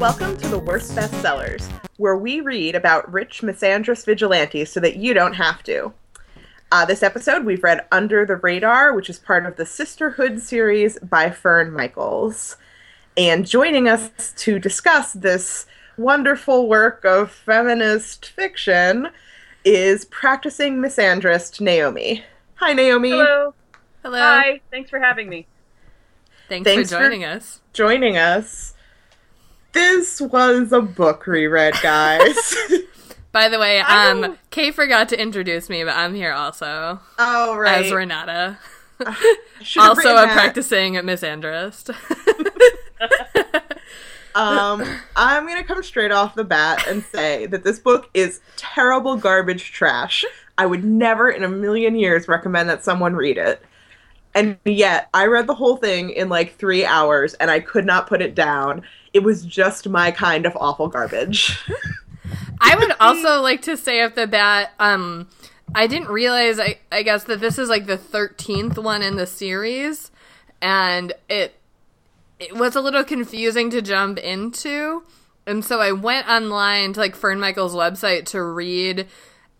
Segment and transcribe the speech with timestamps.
[0.00, 1.62] Welcome to the Worst Bestsellers,
[1.98, 5.92] where we read about rich misandrous vigilantes so that you don't have to.
[6.72, 10.98] Uh, this episode, we've read Under the Radar, which is part of the Sisterhood series
[11.00, 12.56] by Fern Michaels.
[13.18, 15.66] And joining us to discuss this
[15.98, 19.08] wonderful work of feminist fiction
[19.64, 22.24] is practicing misandrist Naomi.
[22.54, 23.10] Hi, Naomi.
[23.10, 23.54] Hello.
[24.02, 24.18] Hello.
[24.18, 24.60] Hi.
[24.70, 25.46] Thanks for having me.
[26.48, 27.60] Thanks, Thanks for for- joining us.
[27.74, 28.69] Joining us.
[29.72, 32.56] This was a book reread, guys.
[33.32, 37.00] By the way, I um, don't- Kay forgot to introduce me, but I'm here also
[37.18, 37.84] oh, right.
[37.86, 38.58] as Renata,
[39.62, 40.32] Should've also written a that.
[40.32, 41.94] practicing misandrist.
[44.34, 44.84] Um,
[45.16, 49.72] I'm gonna come straight off the bat and say that this book is terrible garbage
[49.72, 50.24] trash.
[50.56, 53.60] I would never in a million years recommend that someone read it.
[54.34, 58.06] And yet, I read the whole thing in like three hours and I could not
[58.06, 58.82] put it down.
[59.12, 61.58] It was just my kind of awful garbage.
[62.60, 65.28] I would also like to say off the bat, um,
[65.74, 69.26] I didn't realize, I, I guess, that this is like the 13th one in the
[69.26, 70.10] series,
[70.60, 71.54] and it
[72.38, 75.02] it was a little confusing to jump into.
[75.46, 79.06] And so I went online to like Fern Michael's website to read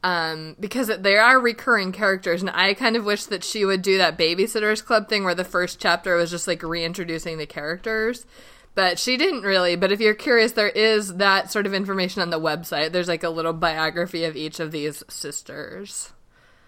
[0.02, 3.98] um, because there are recurring characters, and I kind of wish that she would do
[3.98, 8.24] that Babysitters Club thing where the first chapter was just like reintroducing the characters.
[8.74, 9.76] But she didn't really.
[9.76, 12.92] But if you're curious, there is that sort of information on the website.
[12.92, 16.12] There's like a little biography of each of these sisters.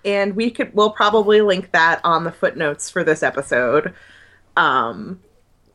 [0.05, 3.95] and we could we'll probably link that on the footnotes for this episode
[4.57, 5.21] um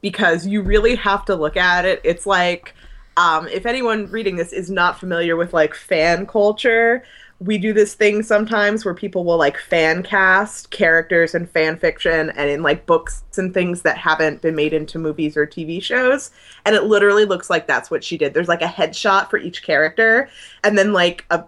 [0.02, 2.75] because you really have to look at it it's like
[3.17, 7.03] um if anyone reading this is not familiar with like fan culture
[7.40, 12.32] we do this thing sometimes where people will like fan cast characters in fan fiction
[12.32, 16.32] and in like books and things that haven't been made into movies or TV shows.
[16.66, 18.34] And it literally looks like that's what she did.
[18.34, 20.30] There's like a headshot for each character
[20.64, 21.44] and then like a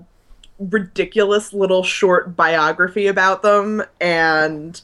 [0.60, 4.80] ridiculous little short biography about them and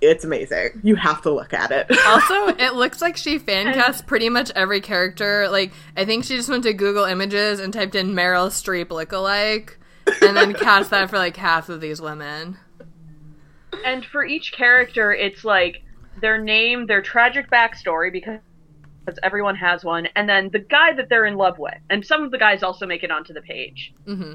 [0.00, 0.80] it's amazing.
[0.82, 1.86] You have to look at it.
[2.06, 5.48] Also, it looks like she fan cast pretty much every character.
[5.48, 9.74] Like, I think she just went to Google Images and typed in Meryl Streep lookalike,
[10.22, 12.58] and then cast that for like half of these women.
[13.84, 15.82] And for each character, it's like
[16.20, 18.40] their name, their tragic backstory, because
[19.22, 21.74] everyone has one, and then the guy that they're in love with.
[21.88, 23.92] And some of the guys also make it onto the page.
[24.04, 24.34] hmm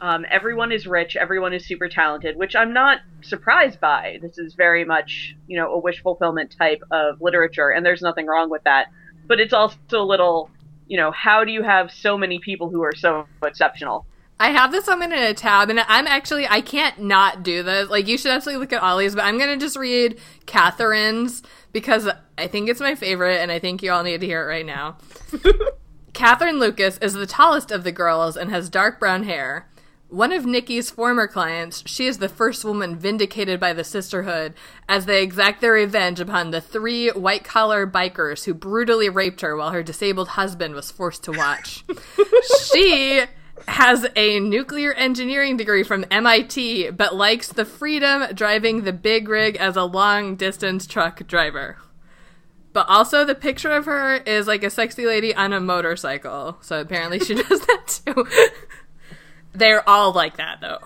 [0.00, 4.18] Um, everyone is rich, everyone is super talented, which I'm not surprised by.
[4.22, 8.26] This is very much, you know, a wish fulfillment type of literature, and there's nothing
[8.26, 8.86] wrong with that.
[9.26, 10.50] But it's also a little,
[10.86, 14.06] you know, how do you have so many people who are so exceptional?
[14.40, 17.90] I have this open in a tab, and I'm actually I can't not do this.
[17.90, 22.46] Like, you should absolutely look at Ollie's, but I'm gonna just read Kathryn's because I
[22.46, 24.98] think it's my favorite, and I think you all need to hear it right now.
[26.12, 29.68] Kathryn Lucas is the tallest of the girls and has dark brown hair.
[30.08, 34.54] One of Nikki's former clients, she is the first woman vindicated by the sisterhood
[34.88, 39.54] as they exact their revenge upon the three white collar bikers who brutally raped her
[39.54, 41.84] while her disabled husband was forced to watch.
[42.72, 43.24] she
[43.68, 49.56] has a nuclear engineering degree from MIT, but likes the freedom driving the big rig
[49.56, 51.76] as a long distance truck driver.
[52.72, 56.58] But also, the picture of her is like a sexy lady on a motorcycle.
[56.60, 58.26] So apparently, she does that too.
[59.52, 60.78] They're all like that, though.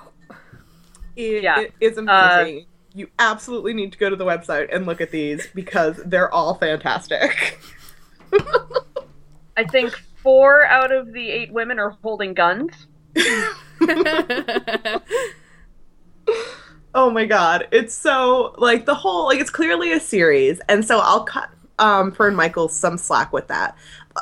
[1.16, 1.60] It, Yeah.
[1.60, 2.66] it is uh, amazing.
[2.94, 6.54] you absolutely need to go to the website and look at these because they're all
[6.54, 7.58] fantastic.
[9.56, 9.92] I think
[10.22, 12.72] four out of the eight women are holding guns.
[16.94, 20.98] Oh my god, it's so like the whole like it's clearly a series, and so
[21.00, 23.76] I'll cut um Fern Michaels some slack with that.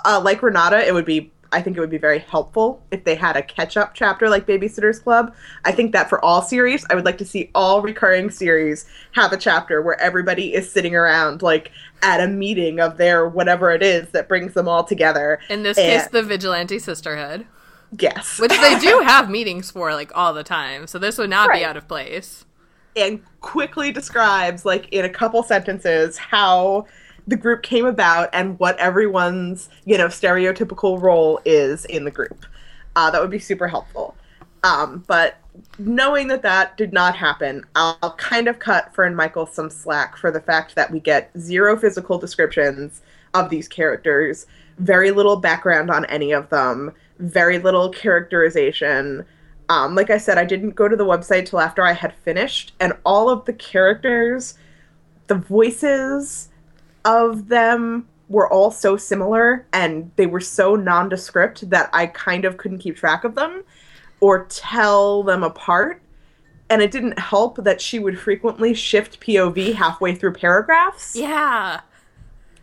[0.04, 3.14] Uh, like Renata, it would be I think it would be very helpful if they
[3.16, 5.34] had a catch up chapter like Babysitters Club.
[5.64, 9.32] I think that for all series, I would like to see all recurring series have
[9.32, 13.82] a chapter where everybody is sitting around like at a meeting of their whatever it
[13.82, 15.40] is that brings them all together.
[15.48, 17.46] In this And- case, the Vigilante Sisterhood,
[17.98, 20.86] Yes, which they do have meetings for like all the time.
[20.86, 21.60] So this would not Right.
[21.60, 22.44] be out of place.
[22.96, 26.86] and quickly describes like in a couple sentences how
[27.26, 32.44] the group came about and what everyone's you know stereotypical role is in the group.
[32.96, 34.16] Uh, that would be super helpful.
[34.62, 35.36] Um, but
[35.78, 40.30] knowing that that did not happen i'll kind of cut fern michael some slack for
[40.30, 43.02] the fact that we get zero physical descriptions
[43.34, 44.46] of these characters
[44.78, 49.24] very little background on any of them very little characterization.
[49.68, 52.72] Um, like I said, I didn't go to the website till after I had finished,
[52.80, 54.54] and all of the characters,
[55.28, 56.48] the voices
[57.04, 62.56] of them were all so similar and they were so nondescript that I kind of
[62.56, 63.64] couldn't keep track of them
[64.20, 66.00] or tell them apart.
[66.68, 71.80] And it didn't help that she would frequently shift POV halfway through paragraphs, Yeah.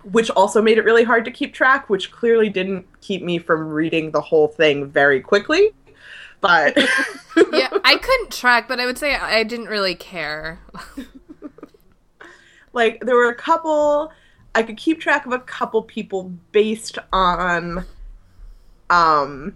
[0.04, 3.68] which also made it really hard to keep track, which clearly didn't keep me from
[3.68, 5.72] reading the whole thing very quickly.
[6.39, 6.78] But
[7.51, 10.60] Yeah, I couldn't track, but I would say I didn't really care.
[12.74, 14.12] like there were a couple
[14.57, 17.86] I could keep track of a couple people based on
[18.89, 19.56] um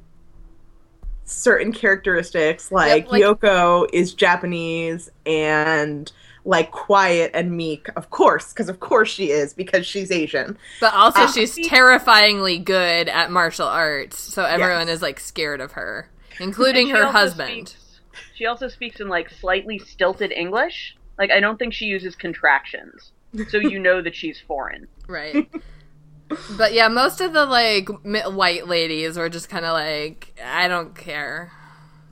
[1.26, 6.12] certain characteristics like, like- Yoko is Japanese and
[6.46, 10.94] like quiet and meek of course because of course she is because she's Asian But
[10.94, 11.32] also, Ah.
[11.32, 14.98] she's terrifyingly good at martial arts, so everyone Yes.
[14.98, 16.10] is like scared of her,
[16.40, 17.70] including her husband.
[17.70, 18.00] speaks-
[18.36, 20.96] she also speaks in like slightly stilted English.
[21.18, 23.12] Like I don't think she uses contractions,
[23.50, 24.88] so you know that she's foreign.
[25.08, 25.50] Right.
[26.58, 30.96] but yeah, most of the like white ladies were just kind of like, I don't
[30.96, 31.52] care.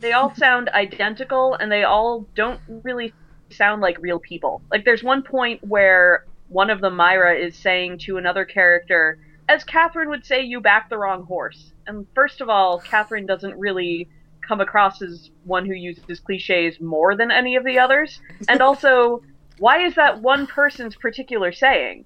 [0.02, 3.14] They all sound identical, and they all don't really
[3.52, 4.62] sound like real people.
[4.70, 9.64] Like there's one point where one of them, Myra, is saying to another character, as
[9.64, 14.10] Kathryn would say, "You backed the wrong horse." And first of all, Kathryn doesn't really
[14.50, 18.20] come across as one who uses cliches more than any of the others.
[18.48, 19.22] And also,
[19.60, 22.06] why is that one person's particular saying?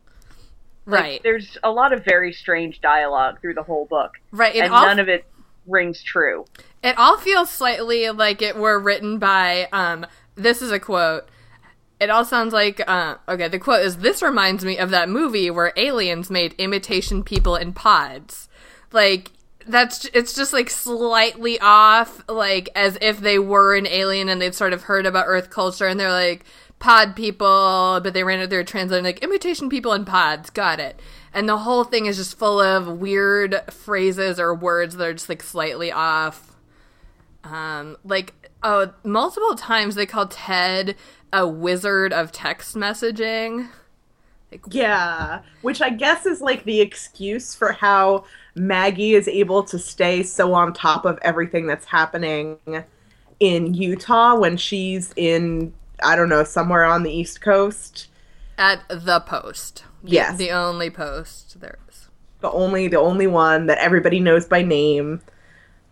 [0.86, 1.24] Like, Right.
[1.24, 4.56] There's a lot of very strange dialogue through the whole book, Right.
[4.56, 5.26] And all none of it
[5.66, 6.46] rings true.
[6.84, 10.06] It all feels slightly like it were written by um
[10.36, 11.30] this is a quote.
[12.00, 15.50] It all sounds like uh okay, the quote is this reminds me of that movie
[15.50, 18.50] where aliens made imitation people in pods.
[18.92, 19.32] Like
[19.66, 24.56] that's it's just like slightly off like as if they were an alien and they'd
[24.56, 26.44] sort of heard about earth culture and they're like
[26.84, 30.50] pod people but they ran it they're translating like imitation people in pods.
[30.50, 31.00] Got it.
[31.34, 35.30] And the whole thing is just full of weird phrases or words that are just
[35.30, 36.58] like slightly off.
[37.46, 38.34] Um like
[38.64, 40.98] oh multiple times they call ted
[41.32, 43.70] a wizard of text messaging.
[44.70, 48.26] Yeah which I guess is like the excuse for how
[48.56, 52.58] Maggie is able to stay so on top of everything that's happening
[53.40, 58.08] in Utah when she's in I don't know somewhere on the East Coast
[58.58, 60.38] at the post The- Yes.
[60.38, 62.10] the only post there is
[62.42, 65.22] the only the only one that everybody knows by name.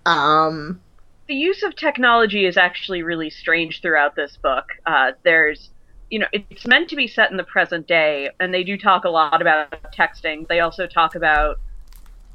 [0.06, 0.82] Um,
[1.28, 4.66] the use of technology is actually really strange throughout this book.
[4.86, 5.70] Uh, there's,
[6.10, 9.06] you know, it's meant to be set in the present day, and they do talk
[9.06, 10.46] a lot about texting.
[10.50, 11.58] They also talk about,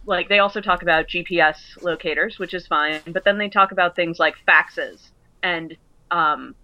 [0.07, 3.95] like, they also talk about GPS locators, which is fine, but then they talk about
[3.97, 5.11] things like faxes.
[5.43, 5.77] And
[6.11, 6.55] um,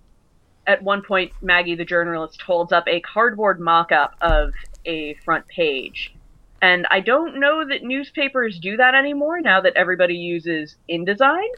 [0.66, 4.52] at one point, Maggie, the journalist, holds up a cardboard mock up of
[4.84, 6.14] a front page.
[6.60, 11.48] And I don't know that newspapers do that anymore now that everybody uses InDesign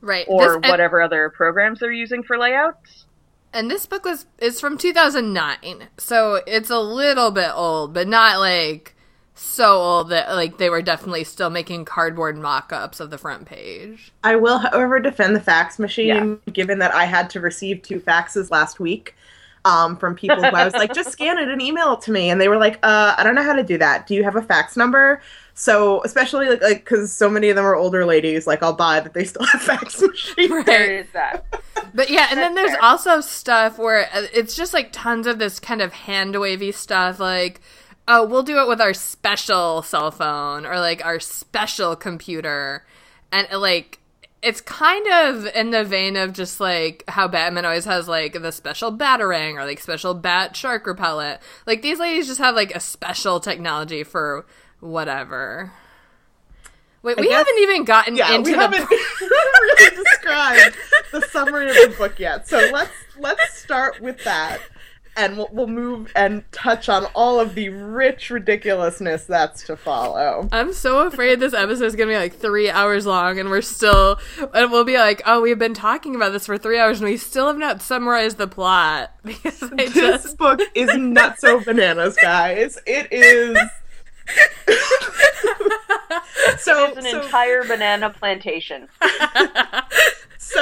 [0.00, 3.06] right or This- and- whatever other programs they're using for layouts.
[3.52, 8.38] And this book was is from 2009, so it's a little bit old, but not
[8.38, 8.94] like
[9.34, 14.12] so old that like they were definitely still making cardboard mock-ups of the front page.
[14.22, 16.52] I will, however, defend the fax machine, Yeah.
[16.52, 19.14] given that I had to receive two faxes last week
[19.64, 22.30] um, from people who I was like, just scan it and email it to me,
[22.30, 24.06] and they were like, uh, I don't know how to do that.
[24.06, 25.22] Do you have a fax number?
[25.54, 29.00] So, especially like, like, because so many of them are older ladies, like, I'll buy
[29.00, 30.64] that they still have fax machines.
[30.64, 31.44] There is that.
[31.94, 32.82] But yeah, and then there's fair.
[32.82, 37.20] also stuff where uh, it's just like tons of this kind of hand wavy stuff
[37.20, 37.60] like
[38.08, 42.84] oh, we'll do it with our special cell phone or like our special computer.
[43.30, 43.98] And like
[44.42, 48.50] it's kind of in the vein of just like how Batman always has like the
[48.50, 51.40] special batarang or like special bat shark repellent.
[51.66, 54.44] Like these ladies just have like a special technology for
[54.80, 55.72] whatever.
[57.02, 60.76] Wait, we guess- haven't even gotten Yeah, into we the haven't really described
[61.12, 62.48] the summary of the book yet.
[62.48, 64.60] So let's let's start with that,
[65.16, 70.48] and we'll, we'll move and touch on all of the rich ridiculousness that's to follow.
[70.52, 74.18] I'm so afraid this episode is gonna be like three hours long, and we're still,
[74.54, 77.16] and we'll be like, oh, we've been talking about this for three hours, and we
[77.16, 82.78] still have not summarized the plot because This just book is not so bananas, guys.
[82.86, 83.56] It is.
[86.58, 88.88] so, It's an so entire banana plantation.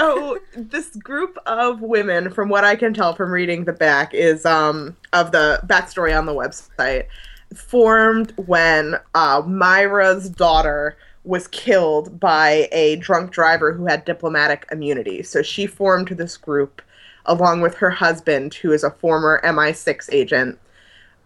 [0.01, 4.45] so this group of women from what i can tell from reading the back is
[4.47, 7.07] um of the backstory on the website
[7.55, 15.23] formed when uh, myra's daughter was killed by a drunk driver who had diplomatic immunity
[15.23, 16.83] so she formed this group
[17.27, 20.59] along with her husband who is a former mi6 agent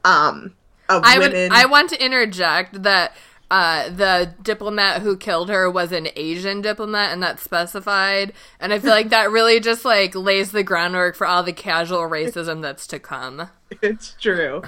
[0.05, 0.55] um
[0.89, 1.33] of I women.
[1.33, 1.53] would.
[1.53, 3.15] I want to interject that
[3.51, 8.33] uh, the diplomat who killed her was an Asian diplomat, and that's specified.
[8.59, 12.03] And I feel like that really just like lays the groundwork for all the casual
[12.03, 13.49] racism that's to come.
[13.83, 14.63] it's true.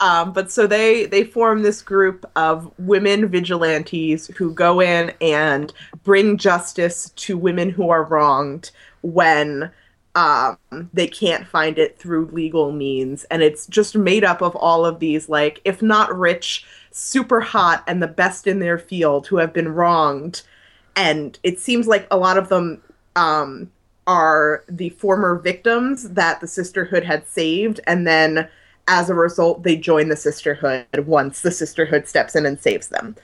[0.00, 5.72] Um, but so they they form this group of women vigilantes who go in and
[6.04, 8.70] bring justice to women who are wronged
[9.00, 9.70] when
[10.14, 10.58] um,
[10.92, 14.98] they can't find it through legal means, and it's just made up of all of
[14.98, 19.52] these like, if not rich, super hot, and the best in their field who have
[19.52, 20.42] been wronged,
[20.96, 22.80] and it seems like a lot of them
[23.16, 23.70] um,
[24.06, 28.48] are the former victims that the sisterhood had saved, and then
[28.88, 33.16] as a result, they join the sisterhood once the sisterhood steps in and saves them.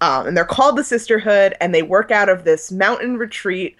[0.00, 3.76] Um, and they're called the sisterhood, and they work out of this mountain retreat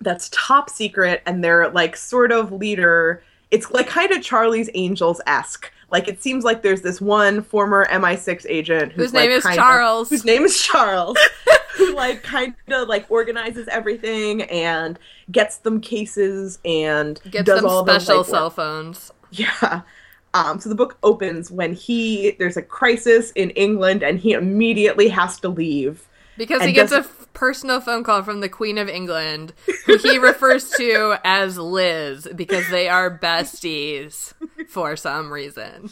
[0.00, 3.24] that's top secret, and their like sort of leader.
[3.50, 5.72] It's like kind of Charlie's Angels esque.
[5.90, 9.42] Like it seems like there's this one former MI6 agent who's Whose name like, is
[9.44, 10.10] kinda- Charles.
[10.10, 11.16] Whose name is Charles.
[11.76, 14.98] who like kind of like organizes everything and
[15.30, 18.26] gets them cases and Gets does them all the special legwork.
[18.30, 19.12] cell phones.
[19.32, 19.82] Yeah.
[20.34, 25.08] Um, so the book opens when he there's a crisis in England and he immediately
[25.08, 26.06] has to leave.
[26.36, 27.02] Because he gets a
[27.32, 29.52] personal phone call from the Queen of England,
[29.86, 34.34] who he refers to as Liz, because they are besties
[34.68, 35.90] for some reason.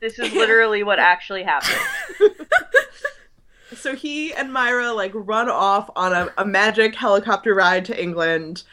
[0.00, 1.80] This is literally what actually happened.
[3.76, 8.64] So he and Myra like run off on a, a magic helicopter ride to England.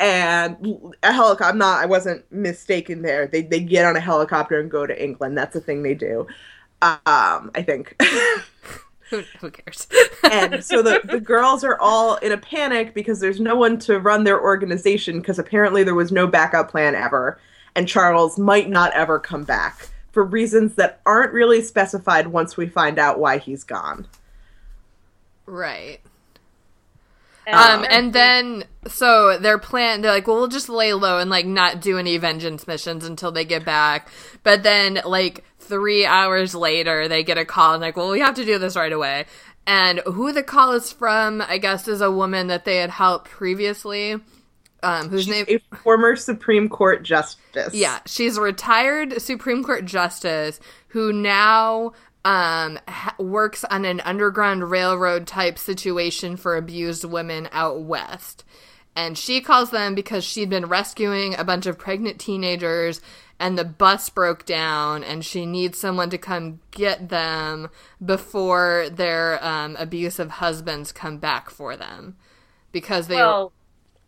[0.00, 3.26] And a helicopter, I'm not, I wasn't mistaken there.
[3.26, 5.36] They, they get on a helicopter and go to England.
[5.36, 6.26] That's a thing they do.
[6.82, 8.00] Um, I think.
[9.10, 9.86] Who, who cares?
[10.30, 13.98] and so the, the girls are all in a panic because there's no one to
[13.98, 17.40] run their organization because apparently there was no backup plan ever
[17.74, 22.66] and charles might not ever come back for reasons that aren't really specified once we
[22.66, 24.06] find out why he's gone
[25.48, 26.00] right.
[27.46, 31.30] And Um, and then so their plan, they're like, well, we'll just lay low and
[31.30, 34.08] like not do any vengeance missions until they get back.
[34.42, 38.34] But then like three hours later, they get a call and like, well, we have
[38.36, 39.26] to do this right away.
[39.66, 43.30] And who the call is from, I guess, is a woman that they had helped
[43.30, 44.16] previously.
[44.82, 45.44] Um, whose name?
[45.48, 51.94] a former supreme court justice Yeah, she's a retired Supreme Court justice who now
[52.24, 58.44] um, ha- works on an underground railroad type situation for abused women out west.
[58.94, 63.00] And she calls them because she'd been rescuing a bunch of pregnant teenagers
[63.40, 67.68] and the bus broke down and she needs someone to come get them
[68.04, 72.16] before their um, abusive husbands come back for them.
[72.72, 73.52] Because they well,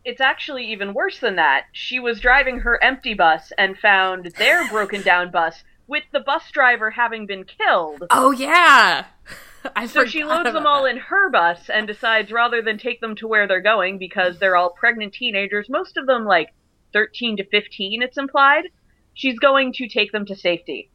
[0.03, 1.65] it's actually even worse than that.
[1.71, 6.43] She was driving her empty bus and found their broken down bus with the bus
[6.51, 8.03] driver having been killed.
[8.09, 9.05] Oh yeah.
[9.75, 10.89] I So she loads them all that.
[10.91, 14.55] in her bus and decides rather than take them to where they're going because they're
[14.55, 16.49] all pregnant teenagers, most of them like
[16.93, 18.65] 13 to 15, it's implied,
[19.13, 20.89] she's going to take them to safety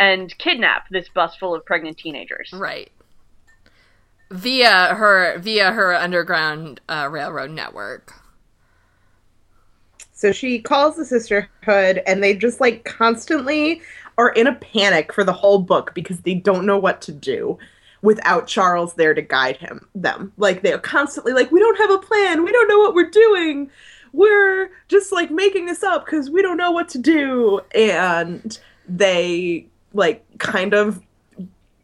[0.00, 2.50] and kidnap this bus full of pregnant teenagers.
[2.52, 2.90] Right.
[4.30, 8.12] Via her via her underground uh, railroad network.
[10.12, 13.80] So she calls the sisterhood, and they just like constantly
[14.18, 17.56] are in a panic for the whole book because they don't know what to do
[18.02, 20.32] without Charles there to guide him them.
[20.36, 23.70] Like they're constantly like, we don't have a plan, we don't know what we're doing.
[24.12, 27.60] We're just like making this up because we don't know what to do.
[27.74, 31.02] And they like kind of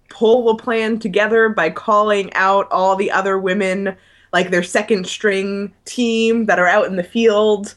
[0.09, 3.97] pull a plan together by calling out all the other women,
[4.33, 7.75] like their second string team that are out in the field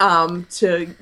[0.00, 0.94] um, to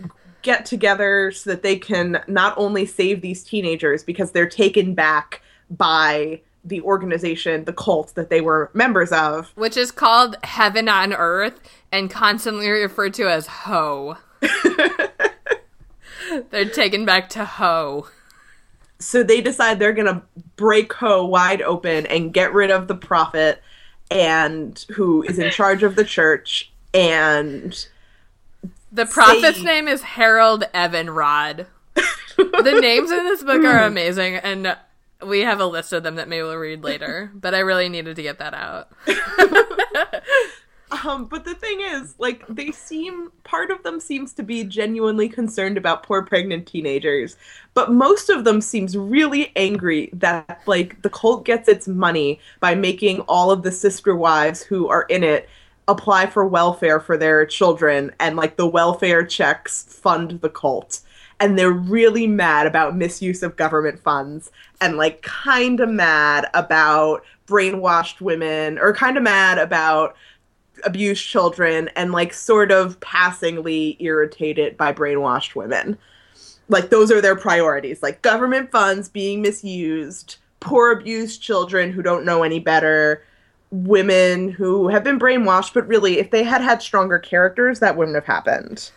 [0.42, 5.42] get together so that they can not only save these teenagers because they're taken back
[5.70, 9.50] by the organization, the cult that they were members of.
[9.56, 11.58] Which is called Heaven on Earth
[11.90, 14.16] and constantly referred to as Ho.
[16.50, 18.06] They're taken back to Ho.
[18.98, 20.22] So they decide they're going to
[20.56, 23.60] break Ho wide open and get rid of the prophet
[24.10, 27.86] and who is in charge of the church and
[28.92, 31.66] The prophet's Say- name is Harold Evanrod.
[32.36, 34.76] the names in this book are amazing, and
[35.26, 37.30] we have a list of them that maybe we'll read later.
[37.42, 38.88] But I really needed to get that out.
[41.04, 45.28] Um, but the thing is, like, they seem part of them seems to be genuinely
[45.28, 47.36] concerned about poor pregnant teenagers,
[47.72, 52.74] but most of them seems really angry that like the cult gets its money by
[52.74, 55.48] making all of the sister wives who are in it
[55.88, 61.00] apply for welfare for their children, and like the welfare checks fund the cult.
[61.42, 67.24] And they're really mad about misuse of government funds and like kind of mad about
[67.48, 70.14] brainwashed women or kind of mad about
[70.84, 75.98] abused children and like sort of passingly irritated by brainwashed women.
[76.68, 82.24] Like those are their priorities, like government funds being misused, poor abused children who don't
[82.24, 83.24] know any better,
[83.72, 88.14] women who have been brainwashed, but really if they had had stronger characters that wouldn't
[88.14, 88.92] have happened.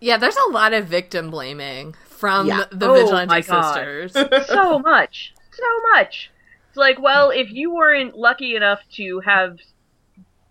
[0.00, 2.64] Yeah, there's a lot of victim blaming from Yeah.
[2.70, 3.88] the Oh vigilante my God.
[4.04, 4.12] sisters.
[4.38, 6.30] so much, so much.
[6.68, 9.58] It's like, well, if you weren't lucky enough to have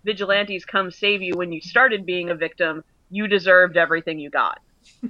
[0.04, 4.60] vigilantes come save you when you started being a victim, you deserved everything you got.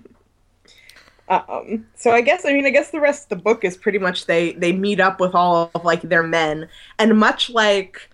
[1.29, 3.99] Um, so I guess I mean I guess the rest of the book is pretty
[3.99, 8.09] much they they meet up with all of like their men and much like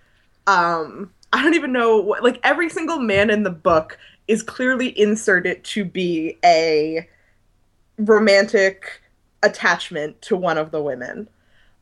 [0.48, 4.98] um I don't even know what like every single man in the book is clearly
[4.98, 7.08] inserted to be a
[7.98, 9.00] romantic
[9.42, 11.28] attachment to one of the women.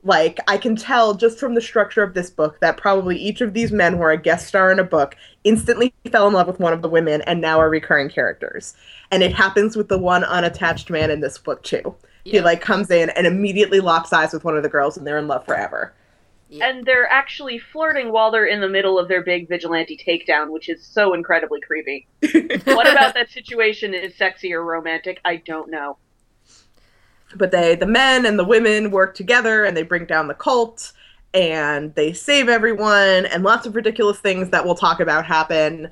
[0.04, 3.54] Like I can tell just from the structure of this book that probably each of
[3.54, 6.58] these men who are a guest star in a book instantly fell in love with
[6.58, 8.75] one of the women and now are recurring characters.
[9.12, 11.94] And it happens with the one unattached man in this book too.
[12.25, 15.18] He like comes in and immediately locks eyes with one of the girls and they're
[15.18, 15.92] in love forever.
[16.52, 16.68] Yeah.
[16.68, 20.68] And they're actually flirting while they're in the middle of their big vigilante takedown, which
[20.68, 22.06] is so incredibly creepy.
[22.64, 25.18] what about that situation is sexy or romantic?
[25.25, 25.97] I don't know.
[27.37, 30.92] but they the men and the women work together and they bring down the cult
[31.32, 35.90] and they save everyone and lots of ridiculous things that we'll talk about happen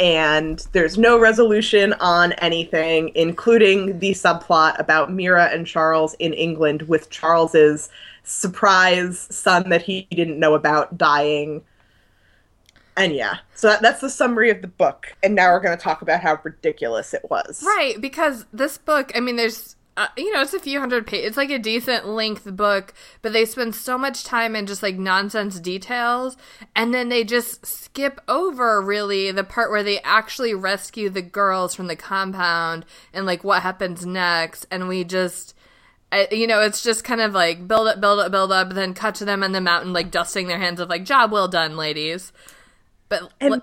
[0.00, 6.82] and there's no resolution on anything including the subplot about Myra and Charles in England
[6.82, 7.90] with Charles's
[8.24, 11.62] surprise son that he didn't know about dying.
[12.96, 15.14] And yeah so that, that's the summary of the book.
[15.22, 17.62] And now we're going to talk about how ridiculous it was.
[17.62, 21.26] Right, because this book, I mean, there's, uh, you know, it's a few hundred pages.
[21.28, 24.96] It's like a decent length book, but they spend so much time in just like
[24.96, 26.38] nonsense details,
[26.74, 31.74] and then they just skip over really the part where they actually rescue the girls
[31.74, 35.54] from the compound and like what happens next, and we just.
[36.12, 38.94] I, you know, it's just kind of like build up, build up, build up, then
[38.94, 41.76] cut to them in the mountain, like dusting their hands of like job well done,
[41.76, 42.32] ladies.
[43.08, 43.62] But And-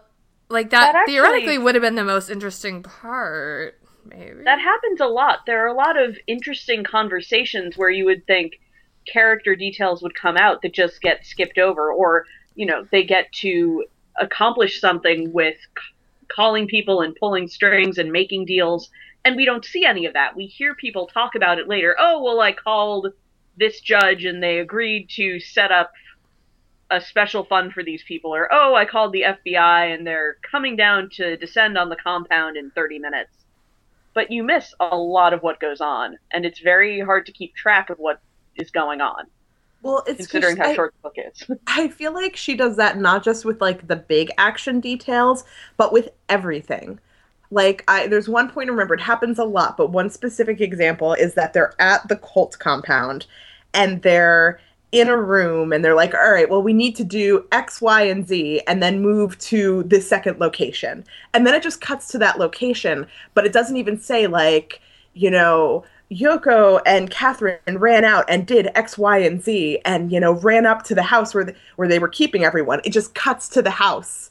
[0.49, 3.77] like that, That actually- theoretically would have been the most interesting part,
[4.17, 4.43] maybe.
[4.43, 5.45] That happens a lot.
[5.45, 8.59] There are a lot of interesting conversations where you would think
[9.05, 12.25] character details would come out that just get skipped over, or,
[12.55, 13.85] you know, they get to
[14.19, 15.57] accomplish something with
[16.27, 18.89] calling people and pulling strings and making deals,
[19.23, 20.35] and we don't see any of that.
[20.35, 21.95] We hear people talk about it later.
[21.99, 23.07] Oh, well, I called
[23.57, 25.91] this judge and they agreed to set up
[26.89, 30.75] a special fund for these people, or oh, I called the FBI and they're coming
[30.75, 33.36] down to descend on the compound in 30 minutes
[34.17, 37.55] but you miss a lot of what goes on, and it's very hard to keep
[37.55, 38.19] track of what
[38.55, 39.25] is going on,
[39.83, 41.45] well it's considering how I- short the book is.
[41.67, 45.43] I feel like she does that not just with like the big action details,
[45.77, 46.99] but with everything.
[47.51, 51.13] Like I there's one point I remember it happens a lot, but one specific example
[51.13, 53.27] is that they're at the cult compound
[53.75, 54.59] and they're
[54.91, 58.03] in a room and they're like, all right, well, we need to do X, Y,
[58.03, 61.03] and Z and then move to this second location.
[61.33, 64.81] And then it just cuts to that location, but it doesn't even say, like,
[65.13, 70.21] you know, Yoko and Kathryn ran out and did X, Y, and Z and, you
[70.21, 72.79] know, ran up to the house where, the, where they were keeping everyone.
[72.85, 74.29] It just cuts to the house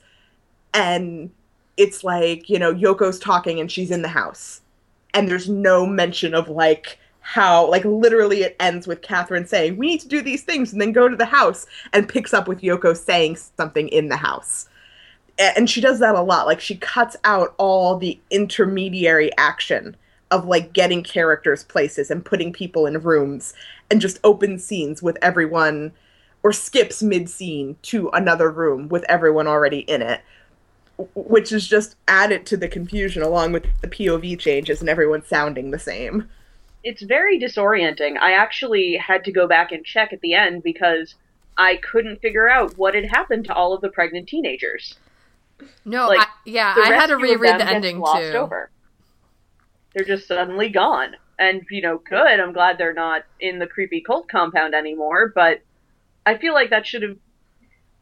[0.72, 1.30] and
[1.76, 4.62] it's like, you know, Yoko's talking and she's in the house.
[5.12, 9.88] And there's no mention of like how, like, literally it ends with Kathryn saying, We
[9.88, 12.60] need to do these things, and then go to the house and picks up with
[12.60, 14.68] Yoko saying something in the house.
[15.38, 16.46] And she does that a lot.
[16.46, 19.96] Like, she cuts out all the intermediary action
[20.30, 23.54] of like getting characters places and putting people in rooms
[23.90, 25.92] and just opens scenes with everyone
[26.42, 30.20] or skips mid scene to another room with everyone already in it
[31.14, 35.70] which is just added to the confusion along with the POV changes and everyone sounding
[35.70, 36.28] the same.
[36.86, 38.16] It's very disorienting.
[38.16, 41.16] I actually had to go back and check at the end because
[41.58, 44.94] I couldn't figure out what had happened to all of the pregnant teenagers.
[45.84, 48.38] No, Like, I, yeah, I had to reread the ending glossed too.
[48.38, 48.70] Over.
[49.94, 51.16] They're just suddenly gone.
[51.40, 52.38] And, you know, good.
[52.38, 55.62] I'm glad they're not in the creepy cult compound anymore, but
[56.24, 57.16] I feel like that should have.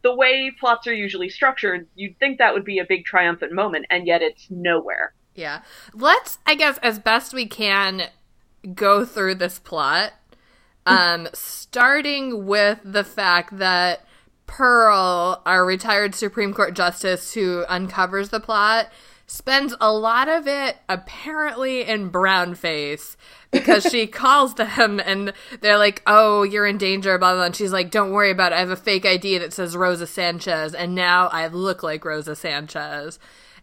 [0.03, 3.87] The way plots are usually structured, you'd think that would be a big triumphant moment,
[3.89, 5.15] and yet it's nowhere.
[5.35, 5.63] Yeah.
[5.95, 8.09] Let's, I guess, as best we can,
[8.75, 10.13] go through this plot.
[10.87, 14.07] Um, starting with the fact that
[14.47, 18.91] Pearl, our retired Supreme Court justice who uncovers the plot,
[19.27, 23.17] spends a lot of it apparently in brown face
[23.51, 27.45] because she calls them and they're like, "Oh, you're in danger," blah blah.
[27.45, 28.57] And she's like, "Don't worry about it.
[28.57, 32.37] I have a fake ID that says Rosa Sanchez, and now I look like Rosa
[32.37, 33.19] Sanchez."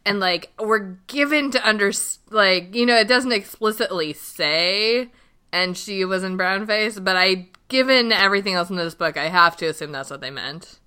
[0.06, 1.92] And like we're given to under
[2.32, 5.10] like you know it doesn't explicitly say,
[5.52, 9.28] and she was in brown face, but I given everything else in this book, I
[9.30, 10.80] have to assume that's what they meant,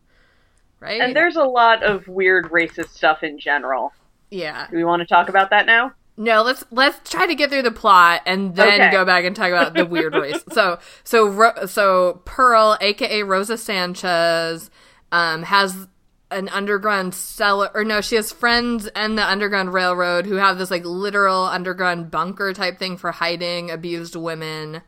[0.81, 1.01] right?
[1.01, 3.93] And there's a lot of weird racist stuff in general.
[4.31, 4.67] yeah.
[4.71, 5.93] Do we want to talk about that now?
[6.17, 8.91] No, let's let's try to get through the plot and then Okay.
[8.91, 10.45] go back and talk about the weird race.
[10.53, 14.71] So so so Pearl, aka Rosa Sanchez,
[15.13, 15.87] um, has
[16.31, 20.71] an underground cellar, or no, she has friends and the Underground Railroad who have this
[20.71, 24.83] like literal underground bunker type thing for hiding abused women.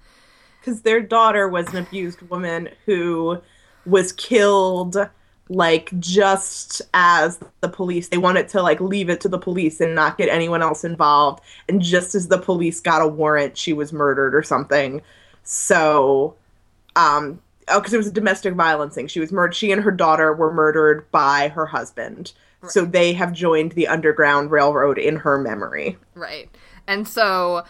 [0.61, 3.41] because their daughter was an abused woman who
[3.85, 4.97] was killed
[5.49, 9.95] like just as the police they wanted to like leave it to the police and
[9.95, 13.93] not get anyone else involved and just as the police got a warrant she was
[13.93, 15.01] murdered or something
[15.45, 16.35] so
[16.97, 19.91] um oh because it was a domestic violence thing she was murdered she and her
[19.91, 22.33] daughter were murdered by her husband
[22.69, 26.51] so they have joined the underground railroad in her memory Right.
[26.87, 27.65] And so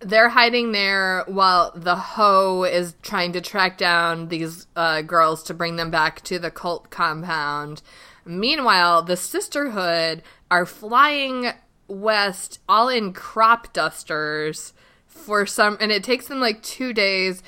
[0.00, 5.54] they're hiding there while the Ho is trying to track down these uh, girls to
[5.54, 7.82] bring them back to the cult compound.
[8.24, 11.52] Meanwhile, the Sisterhood are flying
[11.88, 14.72] west all in crop dusters
[15.06, 17.42] for some, and it takes them like two days.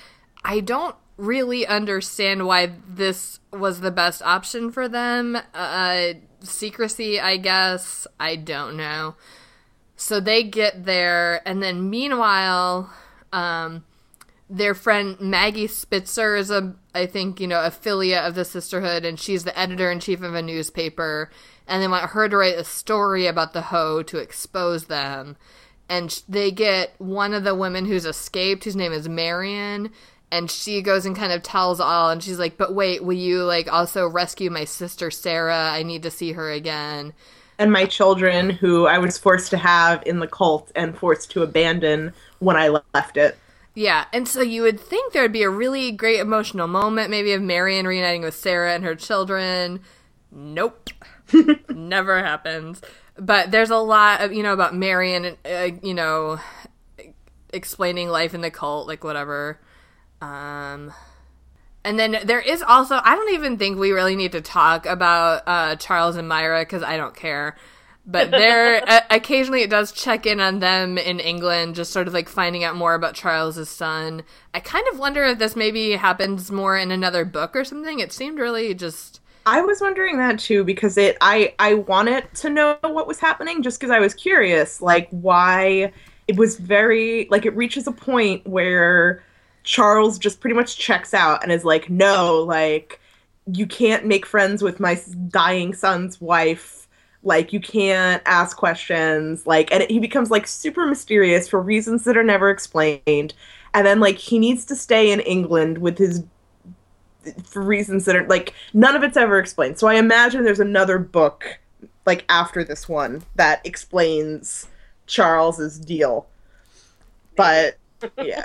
[0.44, 5.38] I don't really understand why this was the best option for them.
[5.54, 8.06] Uh, secrecy, I guess.
[8.18, 9.14] I don't know.
[9.96, 12.92] So they get there, and then meanwhile,
[13.32, 13.84] um,
[14.50, 19.18] their friend Maggie Spitzer is a, I think, you know, affiliate of the Sisterhood, and
[19.18, 21.30] she's the editor in chief of a newspaper,
[21.66, 25.36] and they want her to write a story about the Ho to expose them.
[25.88, 29.90] And they get one of the women who's escaped, whose name is Marion,
[30.34, 33.44] and she goes and kind of tells all, and she's like, "But wait, will you
[33.44, 35.70] like also rescue my sister Sarah?
[35.70, 37.14] I need to see her again."
[37.58, 41.42] and my children who I was forced to have in the cult and forced to
[41.42, 43.38] abandon when I left it.
[43.74, 47.32] Yeah, and so you would think there would be a really great emotional moment, maybe
[47.32, 49.80] of Marion reuniting with Sarah and her children.
[50.30, 50.90] Nope.
[51.68, 52.80] Never happens.
[53.16, 56.38] But there's a lot of, you know, about Marion, uh, you know,
[57.52, 59.58] explaining life in the cult, like whatever.
[60.24, 60.92] Um,
[61.84, 65.42] and then there is also, I don't even think we really need to talk about
[65.46, 67.56] uh, Charles and Myra because I don't care.
[68.06, 72.28] But there, occasionally it does check in on them in England, just sort of like
[72.28, 74.22] finding out more about Charles's son.
[74.54, 78.00] I kind of wonder if this maybe happens more in another book or something.
[78.00, 79.20] It seemed really just.
[79.46, 83.62] I was wondering that too because it I I wanted to know what was happening
[83.62, 85.92] just because I was curious like why
[86.26, 89.22] it was very like it reaches a point where
[89.64, 93.00] Charles just pretty much checks out and is like no like
[93.52, 96.86] you can't make friends with my dying son's wife
[97.22, 102.16] like you can't ask questions like and he becomes like super mysterious for reasons that
[102.16, 103.34] are never explained
[103.74, 106.22] and then like he needs to stay in England with his
[107.44, 109.78] for reasons that are like none of it's ever explained.
[109.78, 111.58] So I imagine there's another book
[112.06, 114.68] like after this one that explains
[115.06, 116.26] Charles's deal.
[117.36, 117.76] But
[118.22, 118.44] yeah.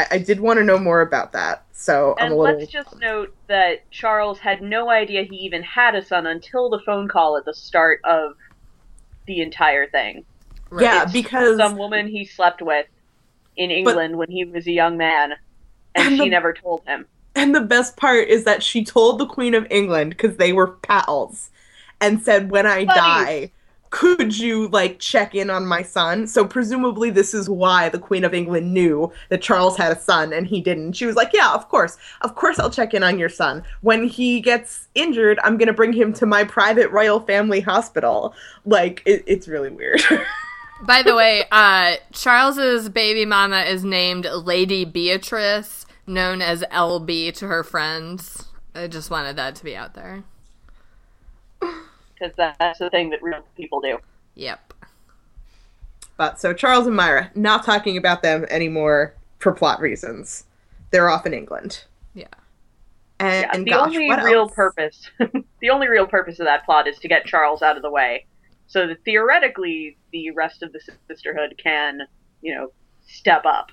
[0.00, 1.64] I, I did want to know more about that.
[1.72, 5.62] So I'm And a little let's just note that Charles had no idea he even
[5.62, 8.32] had a son until the phone call at the start of
[9.26, 10.24] the entire thing.
[10.78, 12.86] Yeah, It's because Some woman he slept with
[13.56, 15.32] in England when he was a young man,
[15.94, 17.06] and, And she the- never told him.
[17.34, 20.66] And the best part is that she told the Queen of England because they were
[20.66, 21.50] pals
[22.00, 22.94] and said, When I Buddies.
[22.94, 23.52] die,
[23.90, 26.26] could you like check in on my son?
[26.26, 30.32] So presumably this is why the Queen of England knew that Charles had a son
[30.32, 30.92] and he didn't.
[30.92, 31.96] She was like, Yeah, of course.
[32.22, 33.64] Of course I'll check in on your son.
[33.80, 38.34] When he gets injured, I'm gonna bring him to my private royal family hospital.
[38.64, 40.00] Like it, it's really weird.
[40.82, 47.48] By the way, uh, Charles's baby mama is named Lady Beatrice, known as LB to
[47.48, 48.48] her friends.
[48.74, 50.24] I just wanted that to be out there.
[52.20, 53.98] Because that's the thing that real people do.
[54.34, 54.74] Yep.
[56.16, 60.44] but so Charles and Myra, not talking about them anymore for plot reasons.
[60.90, 61.84] They're off in England.
[62.14, 62.26] Yeah.
[63.18, 64.52] And, Yeah, and the gosh, only what real else?
[64.54, 65.10] purpose,
[65.60, 68.26] the only real purpose of that plot is to get Charles out of the way,
[68.66, 72.00] so that theoretically the rest of the sisterhood can,
[72.42, 72.72] you know,
[73.06, 73.70] step up.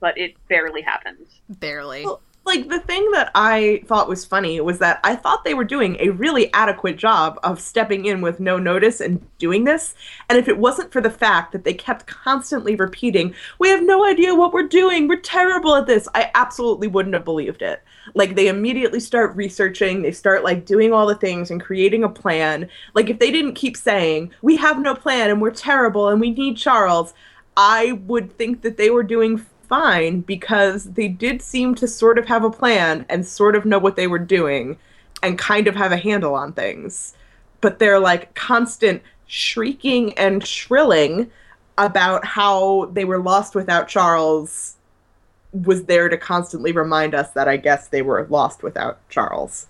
[0.00, 1.40] But it barely happens.
[1.48, 2.04] Barely.
[2.04, 5.64] Well, like the thing that I thought was funny was that I thought they were
[5.64, 9.94] doing a really adequate job of stepping in with no notice and doing this.
[10.28, 14.04] And if it wasn't for the fact that they kept constantly repeating, "We have no
[14.04, 15.08] idea what we're doing.
[15.08, 17.82] We're terrible at this." I absolutely wouldn't have believed it.
[18.14, 22.08] Like they immediately start researching, they start like doing all the things and creating a
[22.10, 22.68] plan.
[22.94, 26.30] Like if they didn't keep saying, "We have no plan and we're terrible and we
[26.30, 27.14] need Charles,"
[27.56, 32.26] I would think that they were doing fine because they did seem to sort of
[32.26, 34.78] have a plan and sort of know what they were doing
[35.22, 37.14] and kind of have a handle on things.
[37.60, 41.30] But they're like constant shrieking and shrilling
[41.78, 44.76] about how they were lost without Charles
[45.52, 49.66] was there to constantly remind us that I guess they were lost without Charles.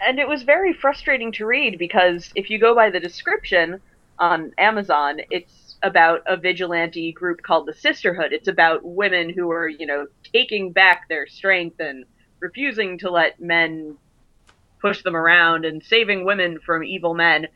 [0.00, 3.80] And it was very frustrating to read because if you go by the description
[4.18, 8.32] on Amazon, it's about a vigilante group called the Sisterhood.
[8.32, 12.04] It's about women who are, you know, taking back their strength and
[12.40, 13.96] refusing to let men
[14.80, 17.46] push them around and saving women from evil men.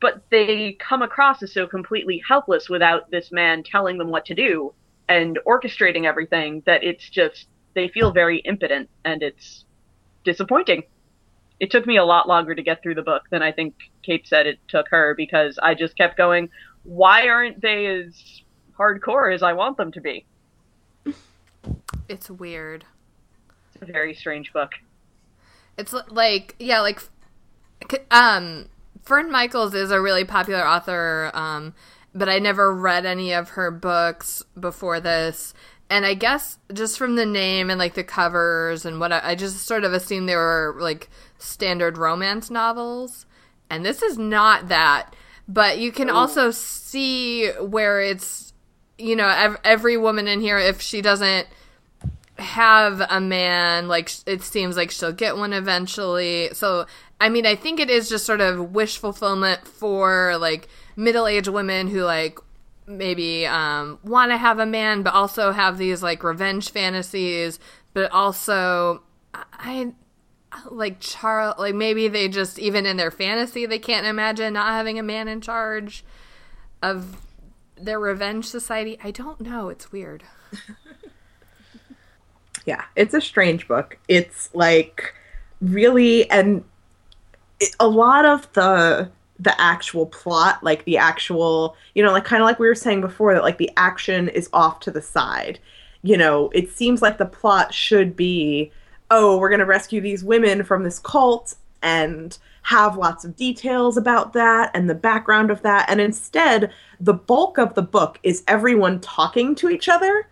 [0.00, 4.34] But they come across as so completely helpless without this man telling them what to
[4.34, 4.74] do
[5.08, 9.64] and orchestrating everything that it's just, they feel very impotent and it's
[10.24, 10.82] disappointing.
[11.60, 13.74] It took me a lot longer to get through the book than I think
[14.06, 16.48] Kait said it took her because I just kept going,
[16.84, 18.42] why aren't they as
[18.78, 20.24] hardcore as I want them to be?
[22.08, 22.84] It's weird.
[23.74, 24.72] It's a very strange book.
[25.78, 27.02] It's like yeah, like
[28.10, 28.68] um
[29.02, 31.74] Fern Michaels is a really popular author um
[32.14, 35.54] but I never read any of her books before this.
[35.88, 39.34] And I guess just from the name and like the covers and what I, I
[39.34, 43.26] just sort of assumed they were like standard romance novels.
[43.70, 45.14] And this is not that
[45.48, 46.14] but you can Ooh.
[46.14, 48.52] also see where it's
[48.98, 51.46] you know ev- every woman in here if she doesn't
[52.38, 56.86] have a man like it seems like she'll get one eventually so
[57.20, 61.88] i mean i think it is just sort of wish fulfillment for like middle-aged women
[61.88, 62.38] who like
[62.86, 67.58] maybe um, want to have a man but also have these like revenge fantasies
[67.94, 69.02] but also
[69.34, 69.92] i
[70.70, 74.98] like Charles, like maybe they just even in their fantasy they can't imagine not having
[74.98, 76.04] a man in charge
[76.82, 77.16] of
[77.76, 78.98] their revenge society.
[79.02, 79.68] I don't know.
[79.68, 80.22] It's weird.
[82.66, 83.98] yeah, it's a strange book.
[84.08, 85.14] It's like
[85.60, 86.64] really and
[87.60, 92.40] it, a lot of the the actual plot, like the actual, you know, like kind
[92.40, 95.58] of like we were saying before that like the action is off to the side.
[96.02, 98.70] You know, it seems like the plot should be
[99.12, 103.96] oh, we're going to rescue these women from this cult and have lots of details
[103.96, 105.88] about that and the background of that.
[105.90, 110.26] And instead, the bulk of the book is everyone talking to each other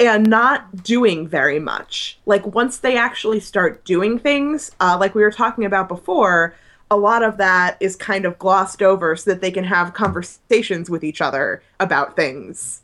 [0.00, 2.18] and not doing very much.
[2.26, 6.56] Like, once they actually start doing things, uh, like we were talking about before,
[6.90, 10.90] a lot of that is kind of glossed over so that they can have conversations
[10.90, 12.82] with each other about things.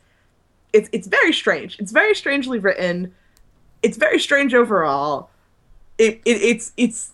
[0.71, 1.77] It's, it's very strange.
[1.79, 3.13] It's very strangely written
[3.81, 5.29] it's very strange overall.
[5.97, 7.11] It, it it's it's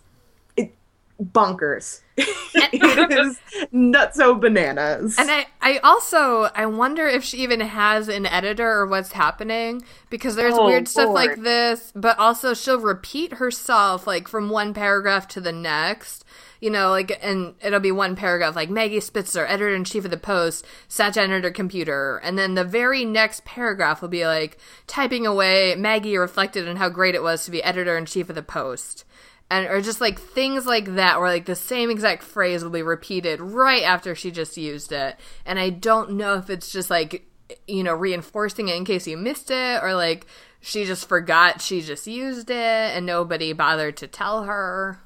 [0.55, 0.73] it
[1.21, 2.01] bonkers.
[2.17, 3.39] it is
[3.71, 5.15] not so bananas.
[5.17, 9.83] And I, I also I wonder if she even has an editor or what's happening
[10.09, 14.73] because there's oh, weird stuff like this, but also she'll repeat herself like from one
[14.73, 16.23] paragraph to the next
[16.65, 20.09] you know, like, and it'll be one paragraph like Maggie Spitzer, editor in chief of
[20.09, 24.25] the Post, sat down at her computer, and then the very next paragraph will be
[24.25, 25.75] like typing away.
[25.75, 29.05] Maggie reflected on how great it was to be editor in chief of the Post,
[29.51, 32.81] and or just like things like that, where like the same exact phrase will be
[32.81, 37.27] repeated right after she just used it, and I don't know if it's just like
[37.67, 40.25] you know reinforcing it in case you missed it or like
[40.61, 44.99] she just forgot she just used it and nobody bothered to tell her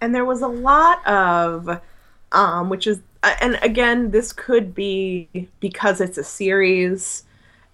[0.00, 1.80] and there was a lot of
[2.32, 5.28] um, which is uh, and again this could be
[5.60, 7.24] because it's a series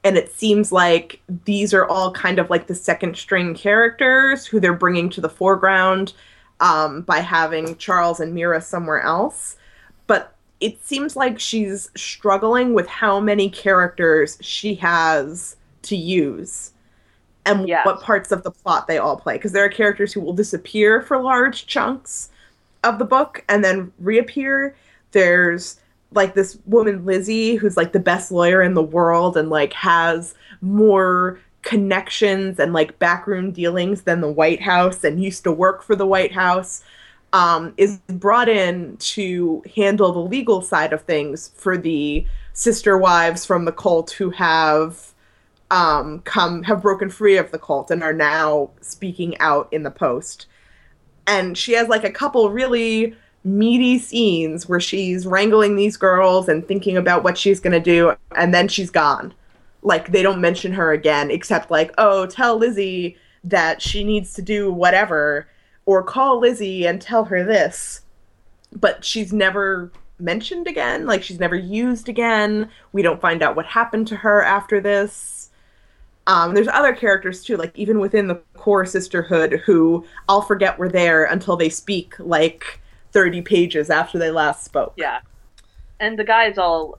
[0.04, 4.60] and it seems like these are all kind of like the second string characters who
[4.60, 6.12] they're bringing to the foreground
[6.60, 9.56] um, by having charles and Myra somewhere else.
[10.06, 16.73] But it seems like she's struggling with how many characters she has to use
[17.46, 17.84] and yes.
[17.84, 19.34] what parts of the plot they all play.
[19.34, 22.30] Because there are characters who will disappear for large chunks
[22.82, 24.74] of the book and then reappear.
[25.12, 25.80] There's
[26.12, 30.34] like this woman Lizzie who's like the best lawyer in the world and like has
[30.60, 35.96] more connections and like backroom dealings than the White House and used to work for
[35.96, 36.82] the White House.
[37.32, 43.44] Um, is brought in to handle the legal side of things for the sister wives
[43.44, 45.13] from the cult who have
[45.74, 49.90] um, come have broken free of the cult and are now speaking out in the
[49.90, 50.46] post.
[51.26, 56.66] And she has like a couple really meaty scenes where she's wrangling these girls and
[56.66, 59.34] thinking about what she's going to do, and then she's gone.
[59.82, 64.42] Like they don't mention her again, except like, oh, tell Lizzie that she needs to
[64.42, 65.48] do whatever,
[65.86, 68.02] or call Lizzie and tell her this.
[68.72, 71.04] But she's never mentioned again.
[71.04, 72.70] Like she's never used again.
[72.92, 75.33] We don't find out what happened to her after this.
[76.26, 80.88] Um, there's other characters too, like even within the core sisterhood, who I'll forget were
[80.88, 82.80] there until they speak like
[83.12, 84.94] 30 pages after they last spoke.
[84.96, 85.20] Yeah.
[86.00, 86.98] And the guys all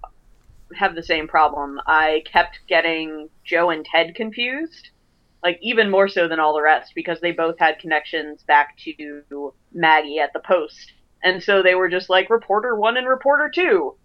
[0.75, 1.79] have the same problem.
[1.85, 4.89] I kept getting Joe and Ted confused,
[5.43, 9.53] like even more so than all the rest, because they both had connections back to
[9.73, 10.93] Maggie at the Post.
[11.23, 13.95] And so they were just like reporter one and reporter two.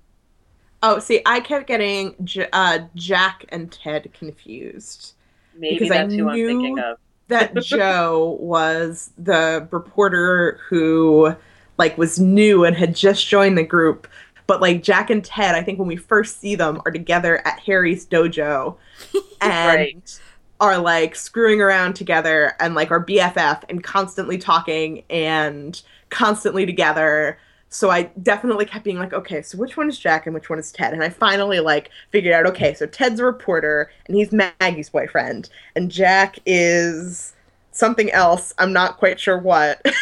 [0.82, 5.12] Oh, see, I kept getting J- uh, Jack and Ted confused.
[5.56, 6.98] Maybe Because I that's who I'm knew- thinking of.
[7.28, 11.34] That Joe was the reporter who
[11.78, 14.08] like was new and had just joined the group.
[14.46, 17.60] But like Jack and Ted, I think when we first see them are together at
[17.60, 18.76] Harry's dojo
[19.40, 20.20] and Right.
[20.60, 27.38] are like screwing around together and like are BFF and constantly talking and constantly together.
[27.70, 30.58] So I definitely kept being like, okay, so which one is Jack and which one
[30.58, 30.92] is Ted?
[30.92, 35.48] And I finally like figured out, okay, so Ted's a reporter and he's Maggie's boyfriend,
[35.76, 37.32] and Jack is
[37.72, 38.52] something else.
[38.58, 39.80] I'm not quite sure what.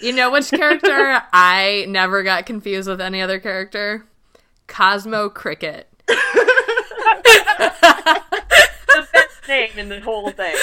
[0.00, 4.06] You know which character I never got confused with any other character?
[4.68, 5.88] Cosmo Cricket.
[9.48, 10.54] the best name in the whole thing.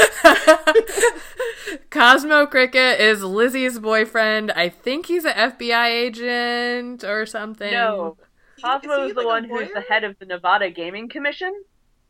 [1.89, 4.52] Cosmo Cricket is Lizzie's boyfriend.
[4.52, 7.71] I think he's an FBI agent or something.
[7.71, 8.17] No.
[8.63, 11.54] Cosmo he is the like one who's the head of the Nevada Gaming Commission,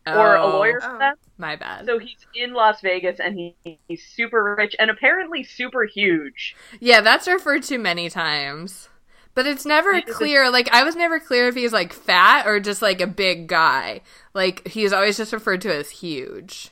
[0.08, 1.00] or a Oh, lawyer for Oh.
[1.00, 1.16] them.
[1.38, 1.86] My bad.
[1.86, 3.56] So he's in Las Vegas and he,
[3.88, 6.56] he's super rich and apparently super huge.
[6.80, 8.90] Yeah, that's referred to many times.
[9.36, 10.50] But it's never He is clear.
[10.50, 14.02] Like, I was never clear if he's like fat or just like a big guy.
[14.34, 16.72] Like, he's always just referred to as huge.